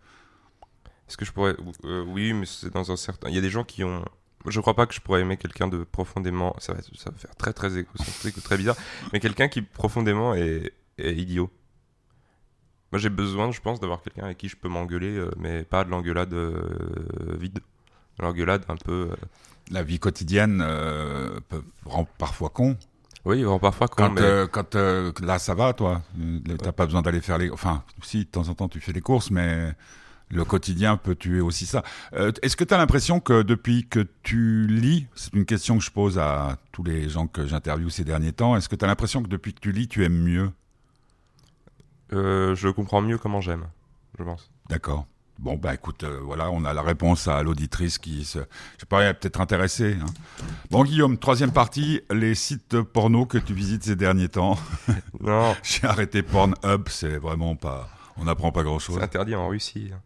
[1.07, 1.55] Est-ce que je pourrais.
[1.85, 3.29] euh, oui, mais c'est dans un certain.
[3.29, 4.03] Il y a des gens qui ont.
[4.45, 6.55] Je crois pas que je pourrais aimer quelqu'un de profondément.
[6.59, 8.75] Ça va, ça va faire très très égocentrique ou très bizarre.
[9.13, 11.49] Mais quelqu'un qui profondément est, est idiot.
[12.91, 15.83] Moi j'ai besoin, je pense, d'avoir quelqu'un avec qui je peux m'engueuler, euh, mais pas
[15.83, 16.61] de l'engueulade euh,
[17.39, 17.55] vide.
[18.19, 19.09] De L'engueulade un peu.
[19.11, 19.15] euh,
[19.69, 20.59] la vie quotidienne
[21.49, 22.77] peut rend parfois con.
[23.25, 24.21] Oui, vraiment parfois con, Quand, mais.
[24.21, 26.01] euh, quand euh, là, ça va, toi.
[26.63, 27.49] T'as pas besoin d'aller faire les.
[27.51, 29.73] Enfin, si, de temps en temps, tu fais les courses, mais
[30.29, 31.83] le quotidien peut tuer aussi ça.
[32.13, 35.83] Euh, Est-ce que tu as l'impression que depuis que tu lis, c'est une question que
[35.83, 38.87] je pose à tous les gens que j'interviewe ces derniers temps, est-ce que tu as
[38.87, 40.51] l'impression que depuis que tu lis, tu aimes mieux?
[42.13, 43.65] Euh, je comprends mieux comment j'aime,
[44.17, 44.49] je pense.
[44.69, 45.05] D'accord.
[45.39, 48.39] Bon, bah écoute, euh, voilà, on a la réponse à l'auditrice qui se.
[48.39, 48.43] Je
[48.79, 49.95] sais pas, elle est peut-être intéressée.
[50.01, 50.05] hein.
[50.71, 54.57] Bon, Guillaume, troisième partie, les sites porno que tu visites ces derniers temps.
[55.21, 57.89] Non, J'ai arrêté Pornhub, c'est vraiment pas.
[58.17, 58.95] On n'apprend pas grand chose.
[58.97, 59.91] c'est interdit en Russie.
[59.93, 59.99] hein.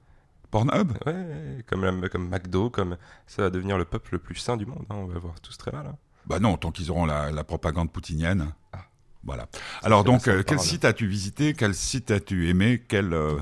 [0.51, 4.35] Pornhub Ouais, ouais, comme, la- comme McDo, comme ça va devenir le peuple le plus
[4.35, 4.85] sain du monde.
[4.89, 5.87] hein, On va voir tous très mal.
[5.87, 5.95] hein.
[6.27, 8.53] Bah non, tant qu'ils auront la, la propagande poutinienne.
[8.73, 8.85] Ah.
[9.23, 9.47] Voilà.
[9.83, 11.53] Alors donc, euh, quel site as-tu visité?
[11.53, 12.83] Quel site as-tu aimé?
[12.87, 13.37] Quel euh,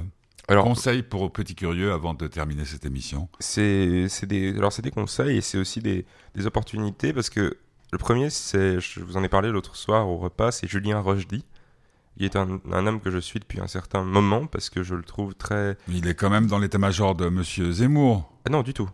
[0.47, 3.27] Alors, conseil pour aux petits curieux avant de terminer cette émission?
[3.39, 7.57] C'est c'est des, alors c'est des conseils et c'est aussi des, des opportunités parce que
[7.91, 11.43] le premier, c'est, je vous en ai parlé l'autre soir au repas, c'est Julien Rochdy.
[12.19, 14.93] Il est un, un homme que je suis depuis un certain moment parce que je
[14.95, 15.77] le trouve très.
[15.87, 18.31] Il est quand même dans l'état-major de Monsieur Zemmour.
[18.45, 18.89] Ah non, du tout.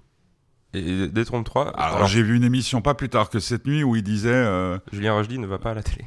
[0.74, 1.70] Et Détrompe-toi.
[1.80, 4.30] Alors, alors, j'ai vu une émission pas plus tard que cette nuit où il disait.
[4.32, 6.06] euh, Julien Rochdy ne va pas à la télé.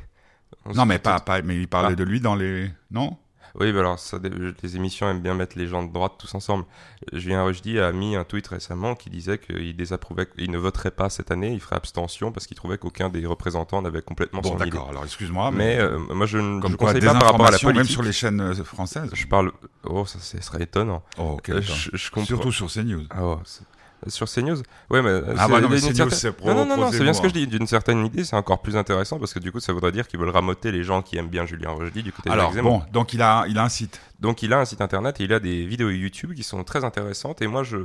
[0.65, 1.97] On Non, mais pas, pas, mais il parlait Ah.
[1.97, 2.71] de lui dans les.
[2.91, 3.17] Non?
[3.59, 4.19] Oui, bah alors ça,
[4.63, 6.65] les émissions aiment bien mettre les gens de droite tous ensemble.
[7.13, 11.09] Julien Rochdy a mis un tweet récemment qui disait qu'il désapprouvait, il ne voterait pas
[11.11, 14.57] cette année, il ferait abstention parce qu'il trouvait qu'aucun des représentants n'avait complètement Bon, son
[14.57, 14.67] idée.
[14.71, 14.89] d'accord.
[14.91, 15.77] Alors, excuse-moi, mais.
[15.77, 17.77] Mais euh, moi, je ne je quoi, conseille pas par rapport à la informations, même
[17.77, 17.93] politique.
[17.95, 19.11] sur les chaînes euh, françaises.
[19.13, 19.53] Je parle.
[19.85, 21.03] Oh, ça, ce serait étonnant.
[21.19, 21.51] Oh, ok.
[21.51, 21.63] D'accord.
[21.75, 22.27] je, je comprends.
[22.27, 23.05] Surtout sur CNews.
[23.11, 23.65] Ah, oh, c'est-
[24.07, 24.59] sur CNews
[24.91, 25.09] Ouais, mais.
[25.09, 27.21] euh, Ah, c'est- bah non, mais certaine- c'est pro- Non, non, non, c'est bien ce
[27.21, 27.47] que je dis.
[27.47, 30.21] D'une certaine idée, c'est encore plus intéressant parce que du coup, ça voudrait dire qu'ils
[30.21, 32.79] veulent ramoter les gens qui aiment bien Julien Rochdy du côté de Alors, Zemmour.
[32.81, 34.01] bon, donc il a, il a un site.
[34.21, 36.85] Donc il a un site internet et il a des vidéos YouTube qui sont très
[36.85, 37.79] intéressantes et moi je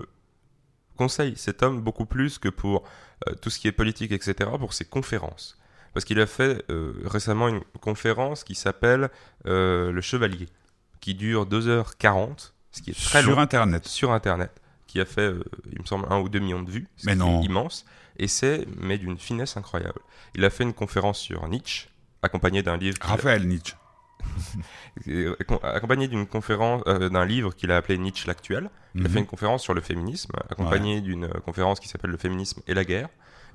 [0.98, 2.84] conseille cet homme beaucoup plus que pour
[3.28, 5.58] euh, tout ce qui est politique, etc., pour ses conférences.
[5.94, 9.10] Parce qu'il a fait euh, récemment une conférence qui s'appelle
[9.48, 10.50] euh, Le Chevalier,
[11.02, 13.88] qui dure 2h40, ce qui est très sur long, Internet.
[13.88, 14.52] sur Internet,
[14.94, 17.14] qui a fait, euh, il me semble, un ou deux millions de vues, ce Mais
[17.14, 17.42] qui non.
[17.42, 17.84] est immense,
[18.18, 20.00] et c'est, mais d'une finesse incroyable.
[20.36, 21.88] Il a fait une conférence sur Nietzsche,
[22.22, 23.76] accompagné d'un livre a- Raphaël Nietzsche.
[25.64, 28.70] accompagné d'une conférence, euh, d'un livre qu'il a appelé Nietzsche l'actuel.
[28.96, 29.14] Il a Mhm.
[29.14, 32.76] fait une conférence sur le féminisme, accompagné d'une euh, conférence qui s'appelle Le féminisme et
[32.76, 33.10] la guerre.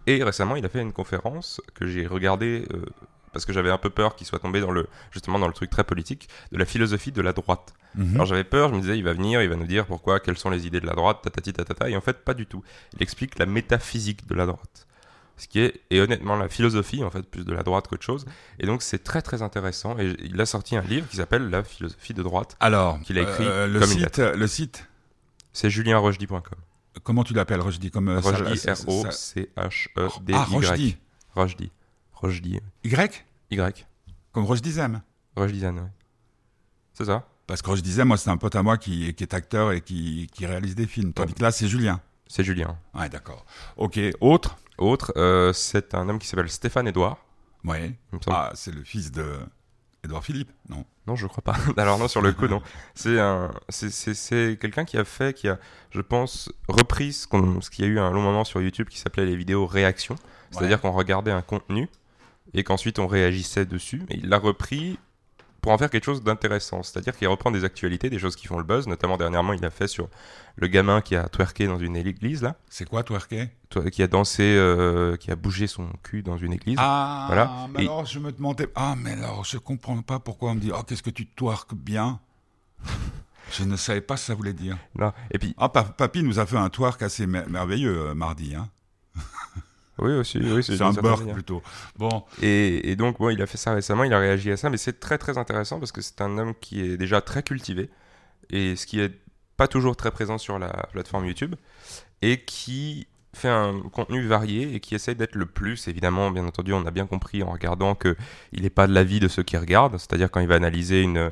[0.09, 2.85] Et récemment, il a fait une conférence que j'ai regardée euh,
[3.33, 5.71] parce que j'avais un peu peur qu'il soit tombé dans le, justement dans le truc
[5.71, 7.75] très politique, de la philosophie de la droite.
[7.95, 8.15] Mhm.
[8.15, 10.39] Alors j'avais peur, je me disais, il va venir, il va nous dire pourquoi, quelles
[10.39, 12.63] sont les idées de la droite, tatati tatata, et en fait, pas du tout.
[12.95, 14.87] Il explique la métaphysique de la droite.
[15.39, 18.27] Ce qui est, et honnêtement, la philosophie, en fait, plus de la droite qu'autre chose.
[18.59, 19.97] Et donc, c'est très très intéressant.
[19.97, 22.57] Et il a sorti un livre qui s'appelle La philosophie de droite.
[22.59, 24.89] Alors, qu'il a écrit euh, le comme site, le site.
[25.53, 26.41] C'est julienrochdy.com.
[27.05, 30.35] Comment tu l'appelles dis comme euh, Rochdy, R-O-C-H-E-D-Y.
[30.35, 30.97] Ah, Rochdy.
[31.37, 31.71] Rochdy.
[32.15, 32.61] Rochdy.
[32.83, 33.25] Y?
[33.51, 33.87] Y.
[34.33, 35.03] Comme Rochdizem.
[35.37, 35.89] Rochdizane, oui.
[36.95, 37.29] C'est ça?
[37.49, 40.29] Parce que Rochdizem, moi, c'est un pote à moi qui, qui est acteur et qui,
[40.33, 41.15] qui réalise des films.
[41.15, 41.99] Tandis que là, c'est Julien.
[42.27, 42.79] C'est Julien.
[42.95, 43.47] Ouais, d'accord.
[43.79, 44.59] Ok, autre?
[44.77, 47.17] Autre, euh, c'est un homme qui s'appelle Stéphane Edouard.
[47.65, 47.95] Ouais.
[48.27, 49.39] Ah, c'est le fils de
[50.05, 50.85] Édouard Philippe, non?
[51.07, 51.57] Non, je crois pas.
[51.79, 52.61] Alors non, sur le coup, non.
[52.95, 55.59] C'est un, c'est, c'est, c'est quelqu'un qui a fait, qui a,
[55.91, 58.89] je pense, repris ce, qu'on, ce qu'il y a eu un long moment sur YouTube
[58.89, 60.17] qui s'appelait les vidéos réactions.
[60.51, 61.89] C'est-à-dire qu'on regardait un contenu
[62.53, 64.03] et qu'ensuite on réagissait dessus.
[64.11, 64.99] Et il l'a repris
[65.61, 66.83] pour en faire quelque chose d'intéressant.
[66.83, 68.87] C'est-à-dire qu'il reprend des actualités, des choses qui font le buzz.
[68.87, 70.09] Notamment dernièrement, il a fait sur
[70.57, 73.49] le gamin qui a twerké dans une église là, C'est quoi, twerker?
[73.69, 76.77] Toi- qui a dansé, euh, qui a bougé son cul dans une église.
[76.81, 77.69] Ah, Voilà.
[77.75, 78.69] mais Et- alors je me demandais.
[78.75, 81.75] Ah, mais alors je comprends pas pourquoi on me dit Oh, qu'est-ce que tu twerques
[81.75, 82.21] bien?
[83.53, 84.77] Je ne savais pas ce que ça voulait dire.
[84.95, 85.15] Là.
[85.31, 88.55] Et puis, Ah, pa- Papy nous a fait un twerk assez mer- merveilleux euh, mardi.
[88.55, 88.69] Hein.
[89.99, 91.35] oui aussi, oui, C'est un manière.
[91.35, 91.63] plutôt.
[91.97, 94.71] Bon, Et, et donc, bon, il a fait ça récemment, il a réagi à ça,
[94.71, 97.91] mais c'est très très intéressant parce que c'est un homme qui est déjà très cultivé,
[98.51, 99.13] et ce qui est
[99.57, 101.55] pas toujours très présent sur la plateforme YouTube,
[102.23, 106.73] et qui fait un contenu varié et qui essaye d'être le plus, évidemment, bien entendu,
[106.73, 108.17] on a bien compris en regardant que
[108.53, 111.31] il n'est pas de l'avis de ceux qui regardent, c'est-à-dire quand il va analyser une,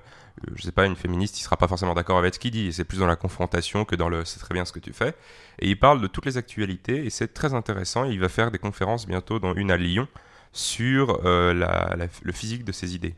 [0.55, 2.85] je sais pas, une féministe, il sera pas forcément d'accord avec ce qu'il dit, c'est
[2.85, 5.14] plus dans la confrontation que dans le c'est très bien ce que tu fais,
[5.61, 8.59] et il parle de toutes les actualités, et c'est très intéressant, il va faire des
[8.59, 10.09] conférences bientôt, dont une à Lyon,
[10.53, 13.14] sur euh, la- la- le physique de ses idées.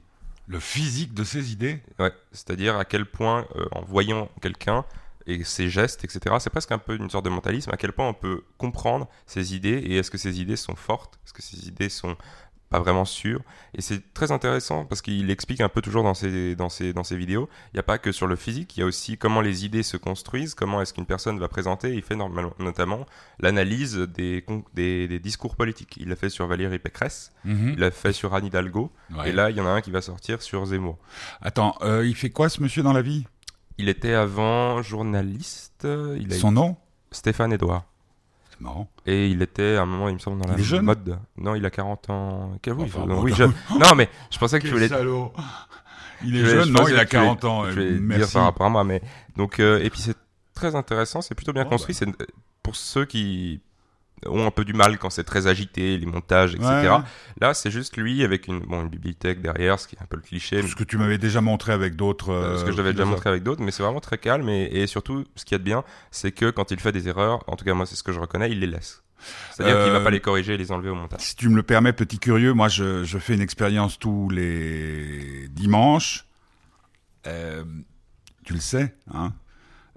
[0.47, 1.81] Le physique de ses idées?
[1.99, 4.85] Ouais, c'est-à-dire à quel point, euh, en voyant quelqu'un
[5.27, 8.09] et ses gestes, etc., c'est presque un peu une sorte de mentalisme, à quel point
[8.09, 11.69] on peut comprendre ses idées et est-ce que ces idées sont fortes, est-ce que ces
[11.69, 12.17] idées sont
[12.71, 13.41] pas vraiment sûr.
[13.75, 17.05] Et c'est très intéressant parce qu'il explique un peu toujours dans ses, dans ses, dans
[17.05, 17.49] ses vidéos.
[17.73, 19.83] Il n'y a pas que sur le physique, il y a aussi comment les idées
[19.83, 21.95] se construisent, comment est-ce qu'une personne va présenter.
[21.95, 23.07] Il fait normalement, notamment
[23.41, 25.97] l'analyse des, des, des, discours politiques.
[25.99, 27.71] Il l'a fait sur Valérie Pécresse, Mhm.
[27.75, 29.31] il l'a fait sur Anne Hidalgo, Ouais.
[29.31, 30.99] et là, il y en a un qui va sortir sur Zemmour.
[31.41, 33.25] Attends, euh, il fait quoi ce monsieur dans la vie?
[33.79, 36.77] Il était avant journaliste, il a Son nom?
[37.13, 37.85] Stéphane Edouard.
[38.59, 38.91] C'est marrant.
[39.07, 41.19] Et il était à un moment, il me semble, dans la jeune mode.
[41.37, 42.53] Non, il a 40 ans.
[42.61, 43.53] Quel oui, Enfin, non, bon, oui, t'as- jeune.
[43.79, 45.33] Non, mais je pensais que tu Quel voulais salaud
[46.25, 47.65] Il est Je jeune, je non Il a que tu allais- 40 ans.
[47.67, 48.33] Je euh, vais dire Merci.
[48.35, 49.01] par rapport à moi, mais
[49.37, 50.17] donc euh, et puis c'est
[50.55, 51.97] très intéressant, c'est plutôt bien construit.
[52.01, 52.13] bah.
[52.19, 52.27] C'est
[52.63, 53.61] pour ceux qui
[54.27, 56.69] ont un peu du mal quand c'est très agité, les montages, etc.
[56.69, 56.89] Ouais.
[57.41, 60.17] Là, c'est juste lui avec une bon une bibliothèque derrière, ce qui est un peu
[60.17, 60.67] le cliché.
[60.67, 62.31] Ce que tu m'avais déjà montré avec d'autres.
[62.33, 64.49] euh, ce que euh, je l'avais déjà montré avec d'autres, mais c'est vraiment très calme
[64.49, 67.09] et, et surtout, ce qu'il y a de bien, c'est que quand il fait des
[67.09, 69.03] erreurs, en tout cas moi c'est ce que je reconnais, il les laisse.
[69.53, 71.21] C'est-à-dire qu'il va Euh, pas les corriger et les enlever au montage.
[71.21, 75.49] Si tu me le permets, petit curieux, moi je, je fais une expérience tous les
[75.51, 76.25] dimanches.
[77.27, 77.65] Euh,
[78.45, 79.33] tu le sais, hein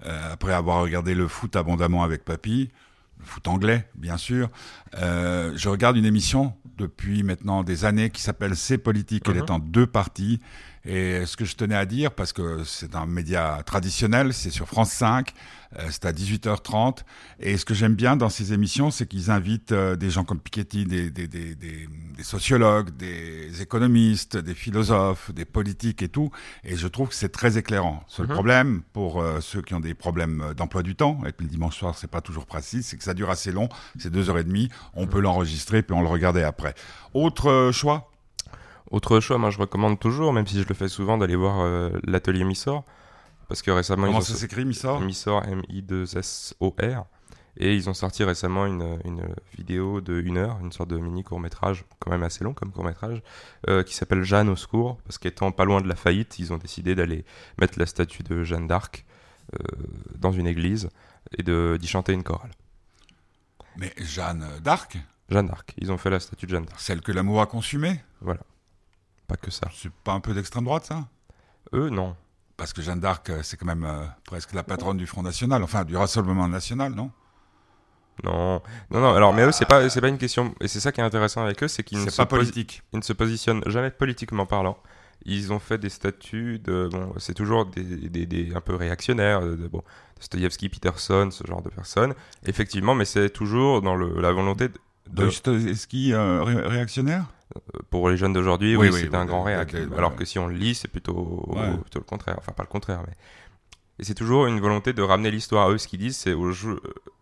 [0.04, 2.72] Euh, après avoir regardé le foot abondamment avec papy,
[3.22, 4.50] le foot anglais, bien sûr,
[4.98, 9.24] euh, je regarde une émission depuis maintenant des années qui s'appelle C'est politique.
[9.28, 9.44] Elle Mhm.
[9.44, 10.40] est en deux parties.
[10.84, 14.68] Et ce que je tenais à dire, parce que c'est un média traditionnel, c'est sur
[14.68, 15.34] France 5, euh,
[15.90, 17.00] c'est à 18h30.
[17.40, 20.40] Et ce que j'aime bien dans ces émissions, c'est qu'ils invitent euh, des gens comme
[20.40, 21.88] Piketty, des, des, des, des,
[22.24, 26.30] sociologues, des économistes, des philosophes, des politiques et tout.
[26.64, 28.04] Et je trouve que c'est très éclairant.
[28.08, 28.34] Seul Mhm.
[28.34, 31.52] problème, pour euh, ceux qui ont des problèmes euh, d'emploi du temps, et puis le
[31.52, 34.38] dimanche soir, c'est pas toujours précis, c'est que ça dure assez long, c'est deux heures
[34.38, 36.76] et demie, on peut l'enregistrer, puis on le regarder après.
[37.14, 38.12] Autre euh, choix?
[38.92, 41.90] Autre choix, moi je recommande toujours, même si je le fais souvent, d'aller voir euh,
[42.06, 42.84] l'atelier Missor.
[43.52, 47.06] Parce que récemment, Comment ils ça s'écrit, Missor Missor, M-I-2-S-O-R.
[47.58, 51.26] Et ils ont sorti récemment une, une vidéo de une heure, une sorte de mini
[51.26, 53.22] court-métrage, quand même assez long comme court-métrage,
[53.68, 55.00] euh, qui s'appelle Jeanne au secours.
[55.04, 57.26] Parce qu'étant pas loin de la faillite, ils ont décidé d'aller
[57.60, 59.06] mettre la statue de Jeanne d'Arc
[59.54, 59.58] euh,
[60.18, 60.88] dans une église
[61.38, 62.52] et d'y chanter une chorale.
[63.76, 65.74] Mais Jeanne d'Arc, Jeanne d'Arc.
[65.78, 66.80] Ils ont fait la statue de Jeanne d'Arc.
[66.80, 68.00] celle que l'amour a consumée,
[69.28, 69.68] Pas que ça.
[69.76, 71.06] c'est pas un peu d'extrême droite, ça?
[71.74, 72.16] Eux, non.
[72.62, 75.64] Parce que Jeanne d'Arc, euh, c'est quand même euh, presque la patronne du Front National,
[75.64, 77.10] enfin du Rassemblement National, non?
[78.24, 79.16] Non, non, non.
[79.16, 80.54] Alors, mais eux, c'est pas, c'est pas une question.
[80.62, 82.84] Et c'est ça qui est intéressant avec eux, c'est qu'ils ne, se pas politique.
[82.94, 84.78] ils ne se positionnent jamais politiquement parlant.
[85.26, 89.42] Ils ont fait des statuts de, bon, c'est toujours des, des, des- un peu réactionnaires,
[89.42, 89.82] de, bon,
[90.70, 92.14] Peterson, ce genre de personnes.
[92.46, 94.74] Effectivement, mais c'est toujours dans le, la volonté de,
[95.10, 97.26] de- Dostoevsky euh, ré- réactionnaire?
[97.90, 99.74] Pour les jeunes d'aujourd'hui, Oui, oui, oui, c'est oui, un grand réac.
[99.98, 101.78] Alors que si on le lit, c'est plutôt, Ouais.
[101.82, 102.36] plutôt le contraire.
[102.40, 103.14] Enfin, pas le contraire, mais.
[104.00, 105.78] Et c'est toujours une volonté de ramener l'histoire à eux.
[105.78, 106.80] Ce qu'ils disent, c'est au, jour-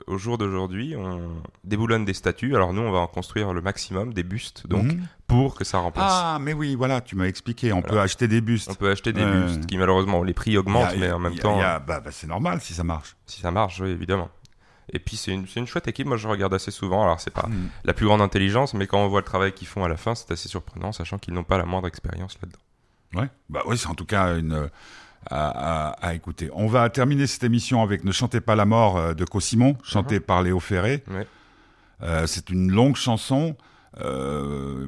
[0.07, 1.29] au jour d'aujourd'hui, on
[1.65, 2.55] déboulonne des statues.
[2.55, 5.01] Alors nous, on va en construire le maximum, des bustes, donc, Mhm.
[5.27, 6.05] pour que ça remplace.
[6.09, 8.69] Ah, mais oui, voilà, tu m'as expliqué, on peut acheter des bustes.
[8.71, 11.41] On peut acheter des bustes qui, malheureusement, les prix augmentent, a- mais en même a-
[11.41, 13.17] temps, bah, bah, c'est normal si ça marche.
[13.25, 14.29] si ça marche, oui, évidemment.
[14.91, 16.07] Et puis, c'est une, une chouette équipe.
[16.07, 17.03] Moi, je regarde assez souvent.
[17.03, 17.69] Alors, c'est pas Mm.
[17.83, 20.15] la plus grande intelligence, mais quand on voit le travail qu'ils font à la fin,
[20.15, 22.59] c'est assez surprenant, sachant qu'ils n'ont pas la moindre expérience là-dedans.
[23.21, 23.29] Ouais.
[23.49, 24.67] Bah oui, c'est en tout cas une euh,
[25.29, 26.49] à, à- à écouter.
[26.53, 30.19] On va terminer cette émission avec Ne chantez pas la mort euh, de Cossimon, chantée
[30.19, 31.03] par Léo Ferré.
[31.09, 31.27] Ouais.
[32.03, 33.55] Euh, c'est une longue chanson.
[34.01, 34.87] Euh,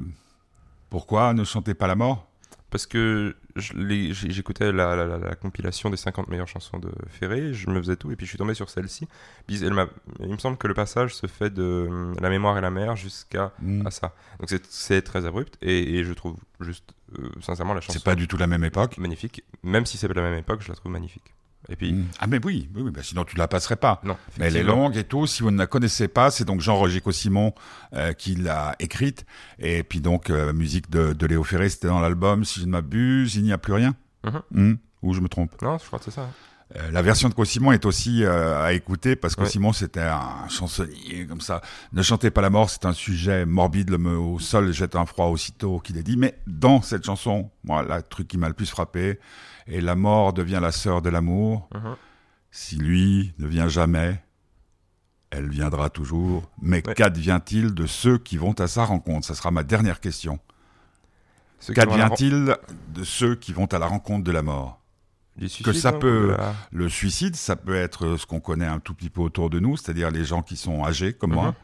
[0.90, 2.28] pourquoi Ne chantez pas la mort?
[2.70, 7.70] Parce que j'écoutais la, la- la- la compilation des 50 meilleures chansons de Ferré, je
[7.70, 9.08] me faisais tout, et puis je suis tombé sur celle-ci.
[9.50, 11.90] Il me semble que le passage se fait de
[12.22, 13.86] La mémoire et la mer jusqu'à Mm.
[13.88, 14.14] à ça.
[14.40, 18.04] Donc c'est- c'est très abrupt, et, et je trouve juste, euh, sincèrement, la chanson C'est
[18.06, 18.98] pas du tout la même époque.
[18.98, 19.44] magnifique.
[19.64, 21.34] Même si c'est pas la même époque, je la trouve magnifique.
[21.70, 22.06] Et puis, Mm.
[22.20, 24.02] Ah mais oui, oui, oui, bah sinon tu la passerais pas.
[24.04, 25.28] non, Mais elle est longue et tout.
[25.28, 27.54] Si vous ne la connaissez pas, c'est donc Jean-Roger Cossimon
[27.94, 29.26] euh, qui l'a écrite.
[29.60, 32.72] Et puis donc, euh, musique de, de Léo Ferré, c'était dans l'album, si je ne
[32.72, 33.96] m'abuse, il n'y a plus rien.
[34.26, 34.42] Mhm.
[34.52, 35.52] Hmm, Ou je me trompe.
[35.62, 36.30] Non, je crois que c'est ça.
[36.78, 39.46] Euh, la version de Cossimon est aussi euh, à écouter parce que Ouais.
[39.48, 41.62] Cossimon c'était un chansonnier comme ça.
[41.92, 43.90] Ne chantez pas la mort, c'est un sujet morbide.
[43.90, 46.16] Le me au sol jette un froid aussitôt qu'il est dit.
[46.16, 49.20] Mais dans cette chanson, moi, le truc qui m'a le plus frappé,
[49.68, 51.68] et la mort devient la sœur de l'amour.
[51.74, 51.96] Mhm.
[52.52, 54.22] Si lui ne vient jamais,
[55.30, 56.50] elle viendra toujours.
[56.62, 56.94] Mais Ouais.
[56.94, 59.26] qu'advient-il de ceux qui vont à sa rencontre?
[59.28, 60.40] Ça sera ma dernière question.
[61.74, 62.56] Qu'advient-il
[62.90, 64.80] de ceux qui vont à la rencontre de la mort?
[65.64, 66.38] Que ça non, peut-
[66.72, 69.78] Le suicide, ça peut être ce qu'on connaît un tout petit peu autour de nous,
[69.78, 71.36] c'est-à-dire les gens qui sont âgés comme Mhm.
[71.38, 71.56] moi.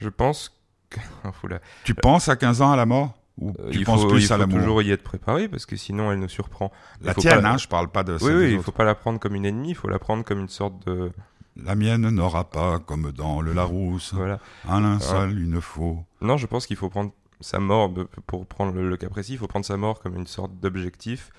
[0.00, 0.58] Je pense
[0.90, 0.98] que.
[1.84, 3.14] Tu penses à 15 ans à la mort?
[3.38, 5.64] Ou Euh, tu il penses faut, plus il à faut toujours y être préparé parce
[5.66, 6.70] que sinon elle nous surprend.
[7.00, 9.18] La tienne, pas- hein, je parle pas de Oui, oui, il faut pas la prendre
[9.18, 11.10] comme une ennemie, il faut la prendre comme une sorte de.
[11.56, 14.38] La mienne n'aura pas, comme dans le Larousse, Voilà.
[14.68, 16.02] un linceul, une faux.
[16.22, 17.92] Non, je pense qu'il faut prendre sa mort,
[18.26, 21.30] pour prendre le, le cas précis, il faut prendre sa mort comme une sorte d'objectif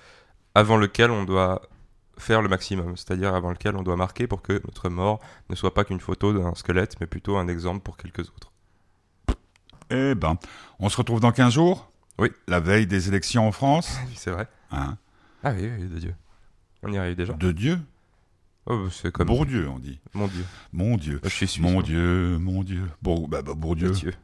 [0.54, 1.62] avant lequel on doit
[2.16, 5.18] faire le maximum, c'est-à-dire avant lequel on doit marquer pour que notre mort
[5.50, 8.52] ne soit pas qu'une photo d'un squelette, mais plutôt un exemple pour quelques autres.
[9.90, 10.36] Eh ben,
[10.78, 11.90] on se retrouve dans 15 jours?
[12.18, 12.30] Oui.
[12.48, 13.96] La veille des élections en France?
[14.06, 14.48] Oui, c'est vrai.
[14.70, 14.96] hein?
[15.42, 16.14] Ah oui, oui, de Dieu.
[16.82, 17.32] On y arrive déjà?
[17.34, 17.78] De Dieu?
[18.66, 20.00] Oh, c'est comme Bourdieu, on dit.
[20.14, 20.44] mon Dieu.
[20.72, 21.20] Mon Dieu.
[21.22, 21.60] Je suis.
[21.60, 21.82] Mon.
[21.82, 22.88] Dieu, mon Dieu.
[23.02, 23.28] Bour...
[23.28, 23.90] Bah, bah, De Bourdieu.
[23.90, 24.14] Dieu.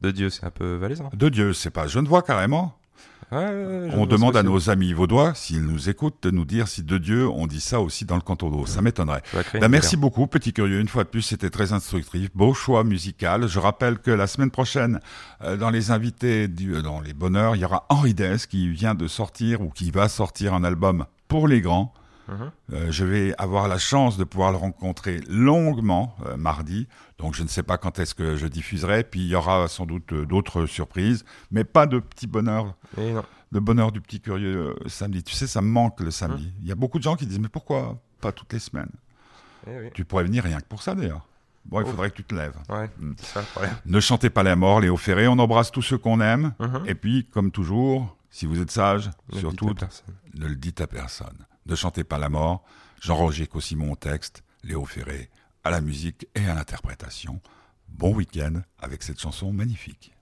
[0.00, 1.10] De Dieu, c'est un peu valaisan.
[1.12, 2.64] De Dieu, c'est pas Genevois carrément.
[2.64, 2.87] Ouais, ouais,
[3.32, 6.98] ouais, On demande à nos amis vaudois, s'ils nous écoutent, de nous dire si de
[6.98, 8.66] Dieu, on dit ça aussi dans le canton d'eau.
[8.66, 9.22] Ça m'étonnerait.
[9.54, 10.00] Ben, merci guerre.
[10.00, 10.80] beaucoup, petit curieux.
[10.80, 12.30] Une fois de plus, c'était très instructif.
[12.34, 13.46] Beau choix musical.
[13.46, 15.00] Je rappelle que la semaine prochaine,
[15.42, 18.68] euh, dans les invités, du, euh, dans les bonheurs, il y aura Henri Dess qui
[18.68, 21.92] vient de sortir ou qui va sortir un album pour les grands.
[22.28, 22.50] Mhm.
[22.74, 26.86] Euh, je vais avoir la chance de pouvoir le rencontrer longuement euh, mardi,
[27.18, 29.02] donc je ne sais pas quand est-ce que je diffuserai.
[29.04, 33.12] Puis il y aura sans doute euh, d'autres surprises, mais pas de petit bonheur, Et
[33.12, 33.24] non.
[33.52, 35.22] de bonheur du petit curieux samedi.
[35.22, 36.52] Tu sais, ça me manque le samedi.
[36.60, 38.90] Il y a beaucoup de gens qui disent mais pourquoi pas toutes les semaines?
[39.66, 39.86] Eh oui.
[39.94, 41.26] Tu pourrais venir rien que pour ça d'ailleurs.
[41.64, 41.90] Bon, il Oh.
[41.90, 42.56] faudrait que tu te lèves.
[42.68, 43.12] Ouais, Mm.
[43.18, 43.74] c'est ça le problème.
[43.86, 45.28] Ne chantez pas la mort, Léo Ferré.
[45.28, 46.52] On embrasse tous ceux qu'on aime.
[46.60, 46.82] Mhm.
[46.86, 49.74] Et puis, comme toujours, si vous êtes sage, Ne le surtout,
[50.34, 51.36] ne le dites à personne.
[51.68, 52.64] Ne chantez pas la mort.
[53.00, 55.30] Jean-Roger Cossimon au texte, Léo Ferré
[55.64, 57.40] à la musique et à l'interprétation.
[57.88, 60.14] Bon week-end avec cette chanson magnifique.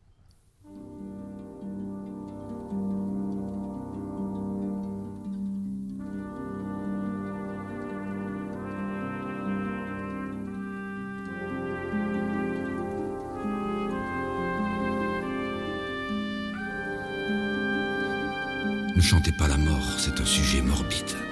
[18.96, 21.25] Ne chantez pas la mort, c'est un sujet morbide.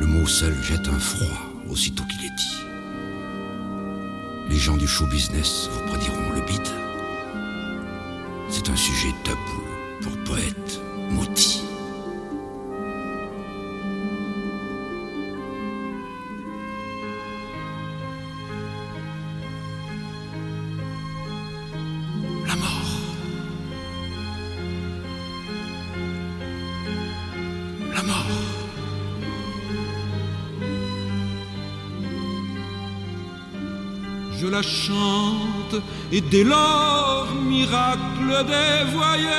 [0.00, 1.36] Le mot seul jette un froid
[1.68, 2.58] aussitôt qu'il est dit.
[4.48, 6.68] Les gens du show business vous prédiront le bide.
[8.48, 9.62] C'est un sujet tabou
[10.02, 10.80] pour poètes
[11.10, 11.63] maudits.
[34.50, 35.76] La chante
[36.12, 39.32] et dès lors, miracle des voyelles,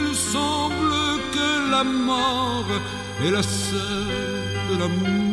[0.00, 2.64] il semble que la mort
[3.24, 4.06] est la sœur
[4.70, 5.26] de l'amour.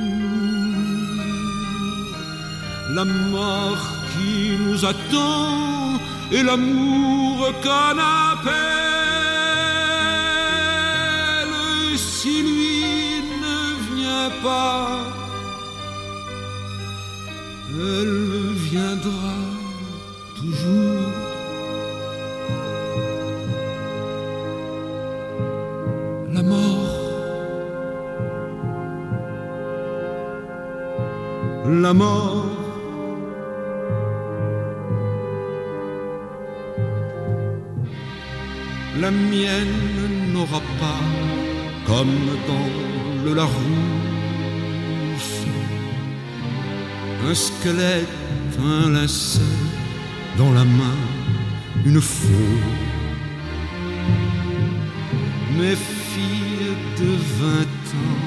[2.92, 6.00] La mort qui nous attend
[6.32, 8.74] et l'amour qu'on appelle.
[11.96, 15.13] Si lui ne vient pas,
[17.80, 19.36] elle viendra
[20.36, 21.10] toujours.
[26.34, 27.00] La mort.
[31.66, 32.33] La mort.
[47.34, 48.08] Un squelette,
[48.64, 49.42] un linceul,
[50.38, 51.00] dans la main,
[51.84, 52.62] une faux.
[55.60, 55.76] Mes
[56.12, 58.26] filles de vingt ans,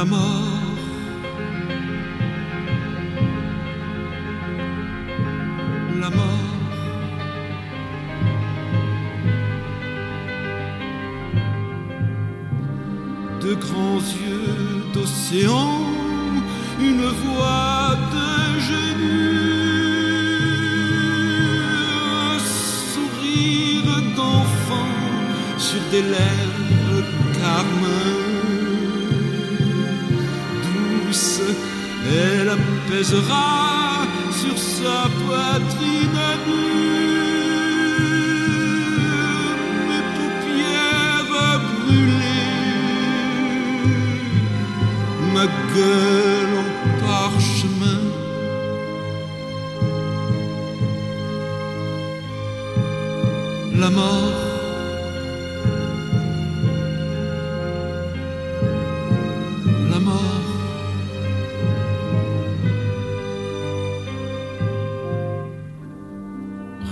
[0.00, 0.39] La mort.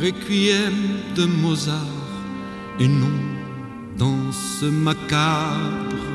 [0.01, 0.75] Requiem
[1.17, 1.77] de Mozart
[2.79, 3.19] et non
[3.99, 6.09] dans ce macabre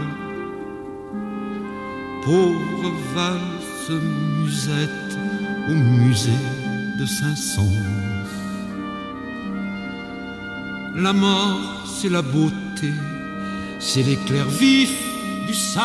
[2.24, 4.02] pauvre valse
[4.40, 5.18] musette
[5.70, 6.32] au musée
[7.00, 8.14] de Saint-Saëns.
[10.96, 12.94] La mort, c'est la beauté,
[13.80, 15.13] c'est l'éclair vif
[15.54, 15.84] sabre,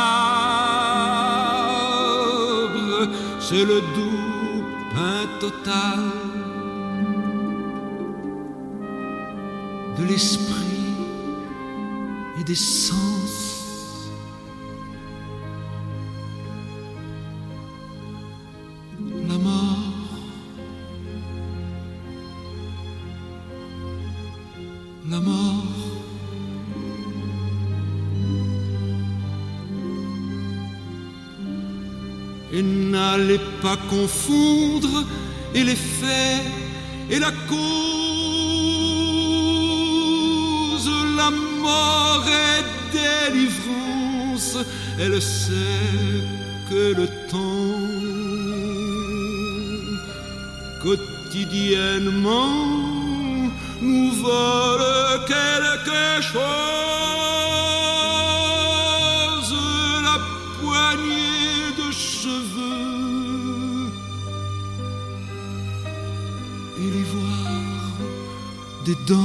[3.41, 4.65] c'est le doux
[4.95, 6.01] pain total
[9.99, 10.95] de l'esprit
[12.41, 13.18] et des sens.
[33.77, 35.05] Confondre
[35.55, 36.45] et les faits
[37.11, 37.59] et la cause.
[41.17, 42.65] La mort est
[42.97, 44.59] délivrance,
[44.99, 45.53] elle sait
[46.71, 47.99] que le temps
[50.83, 53.51] quotidiennement
[53.81, 57.48] nous vole quelque chose.
[69.09, 69.21] Des dents.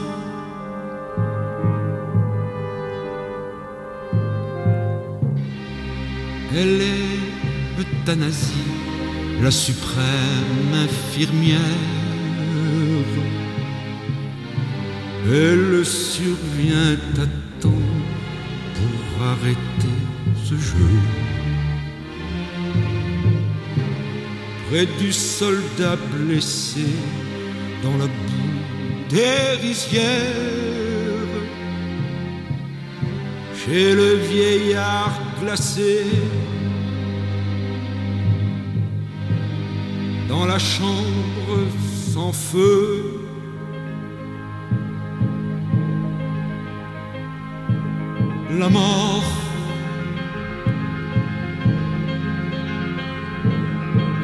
[6.54, 8.54] Elle est euthanasie,
[9.42, 11.91] la suprême infirmière.
[15.34, 17.26] Elle survient à
[17.62, 17.70] temps
[18.76, 19.96] pour arrêter
[20.44, 20.90] ce jeu.
[24.70, 26.86] Près du soldat blessé
[27.82, 28.52] dans la boue
[29.10, 29.74] des.
[33.56, 36.04] Chez le vieillard glacé
[40.28, 41.68] dans la chambre
[42.14, 43.21] sans feu.
[48.62, 49.24] La mort,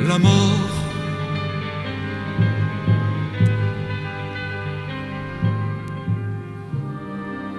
[0.07, 0.69] la mort.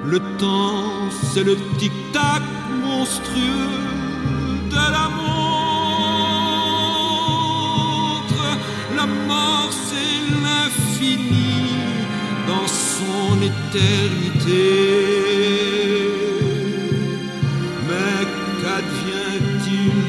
[0.04, 2.42] Le temps, c'est le tic-tac
[2.84, 3.74] monstrueux
[4.70, 5.48] de la montre.
[8.94, 11.54] La mort, c'est l'infini
[12.46, 14.78] dans son éternité.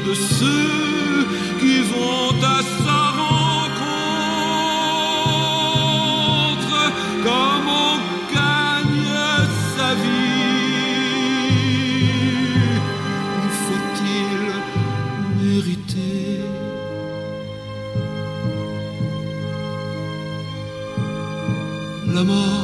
[0.06, 1.26] De ceux
[1.60, 3.84] qui vont à sa rencontre.
[7.24, 7.96] Comment
[8.32, 9.14] gagne
[9.76, 10.30] sa vie?
[13.66, 14.40] Faut-il
[15.42, 16.40] mériter?
[22.14, 22.59] La mort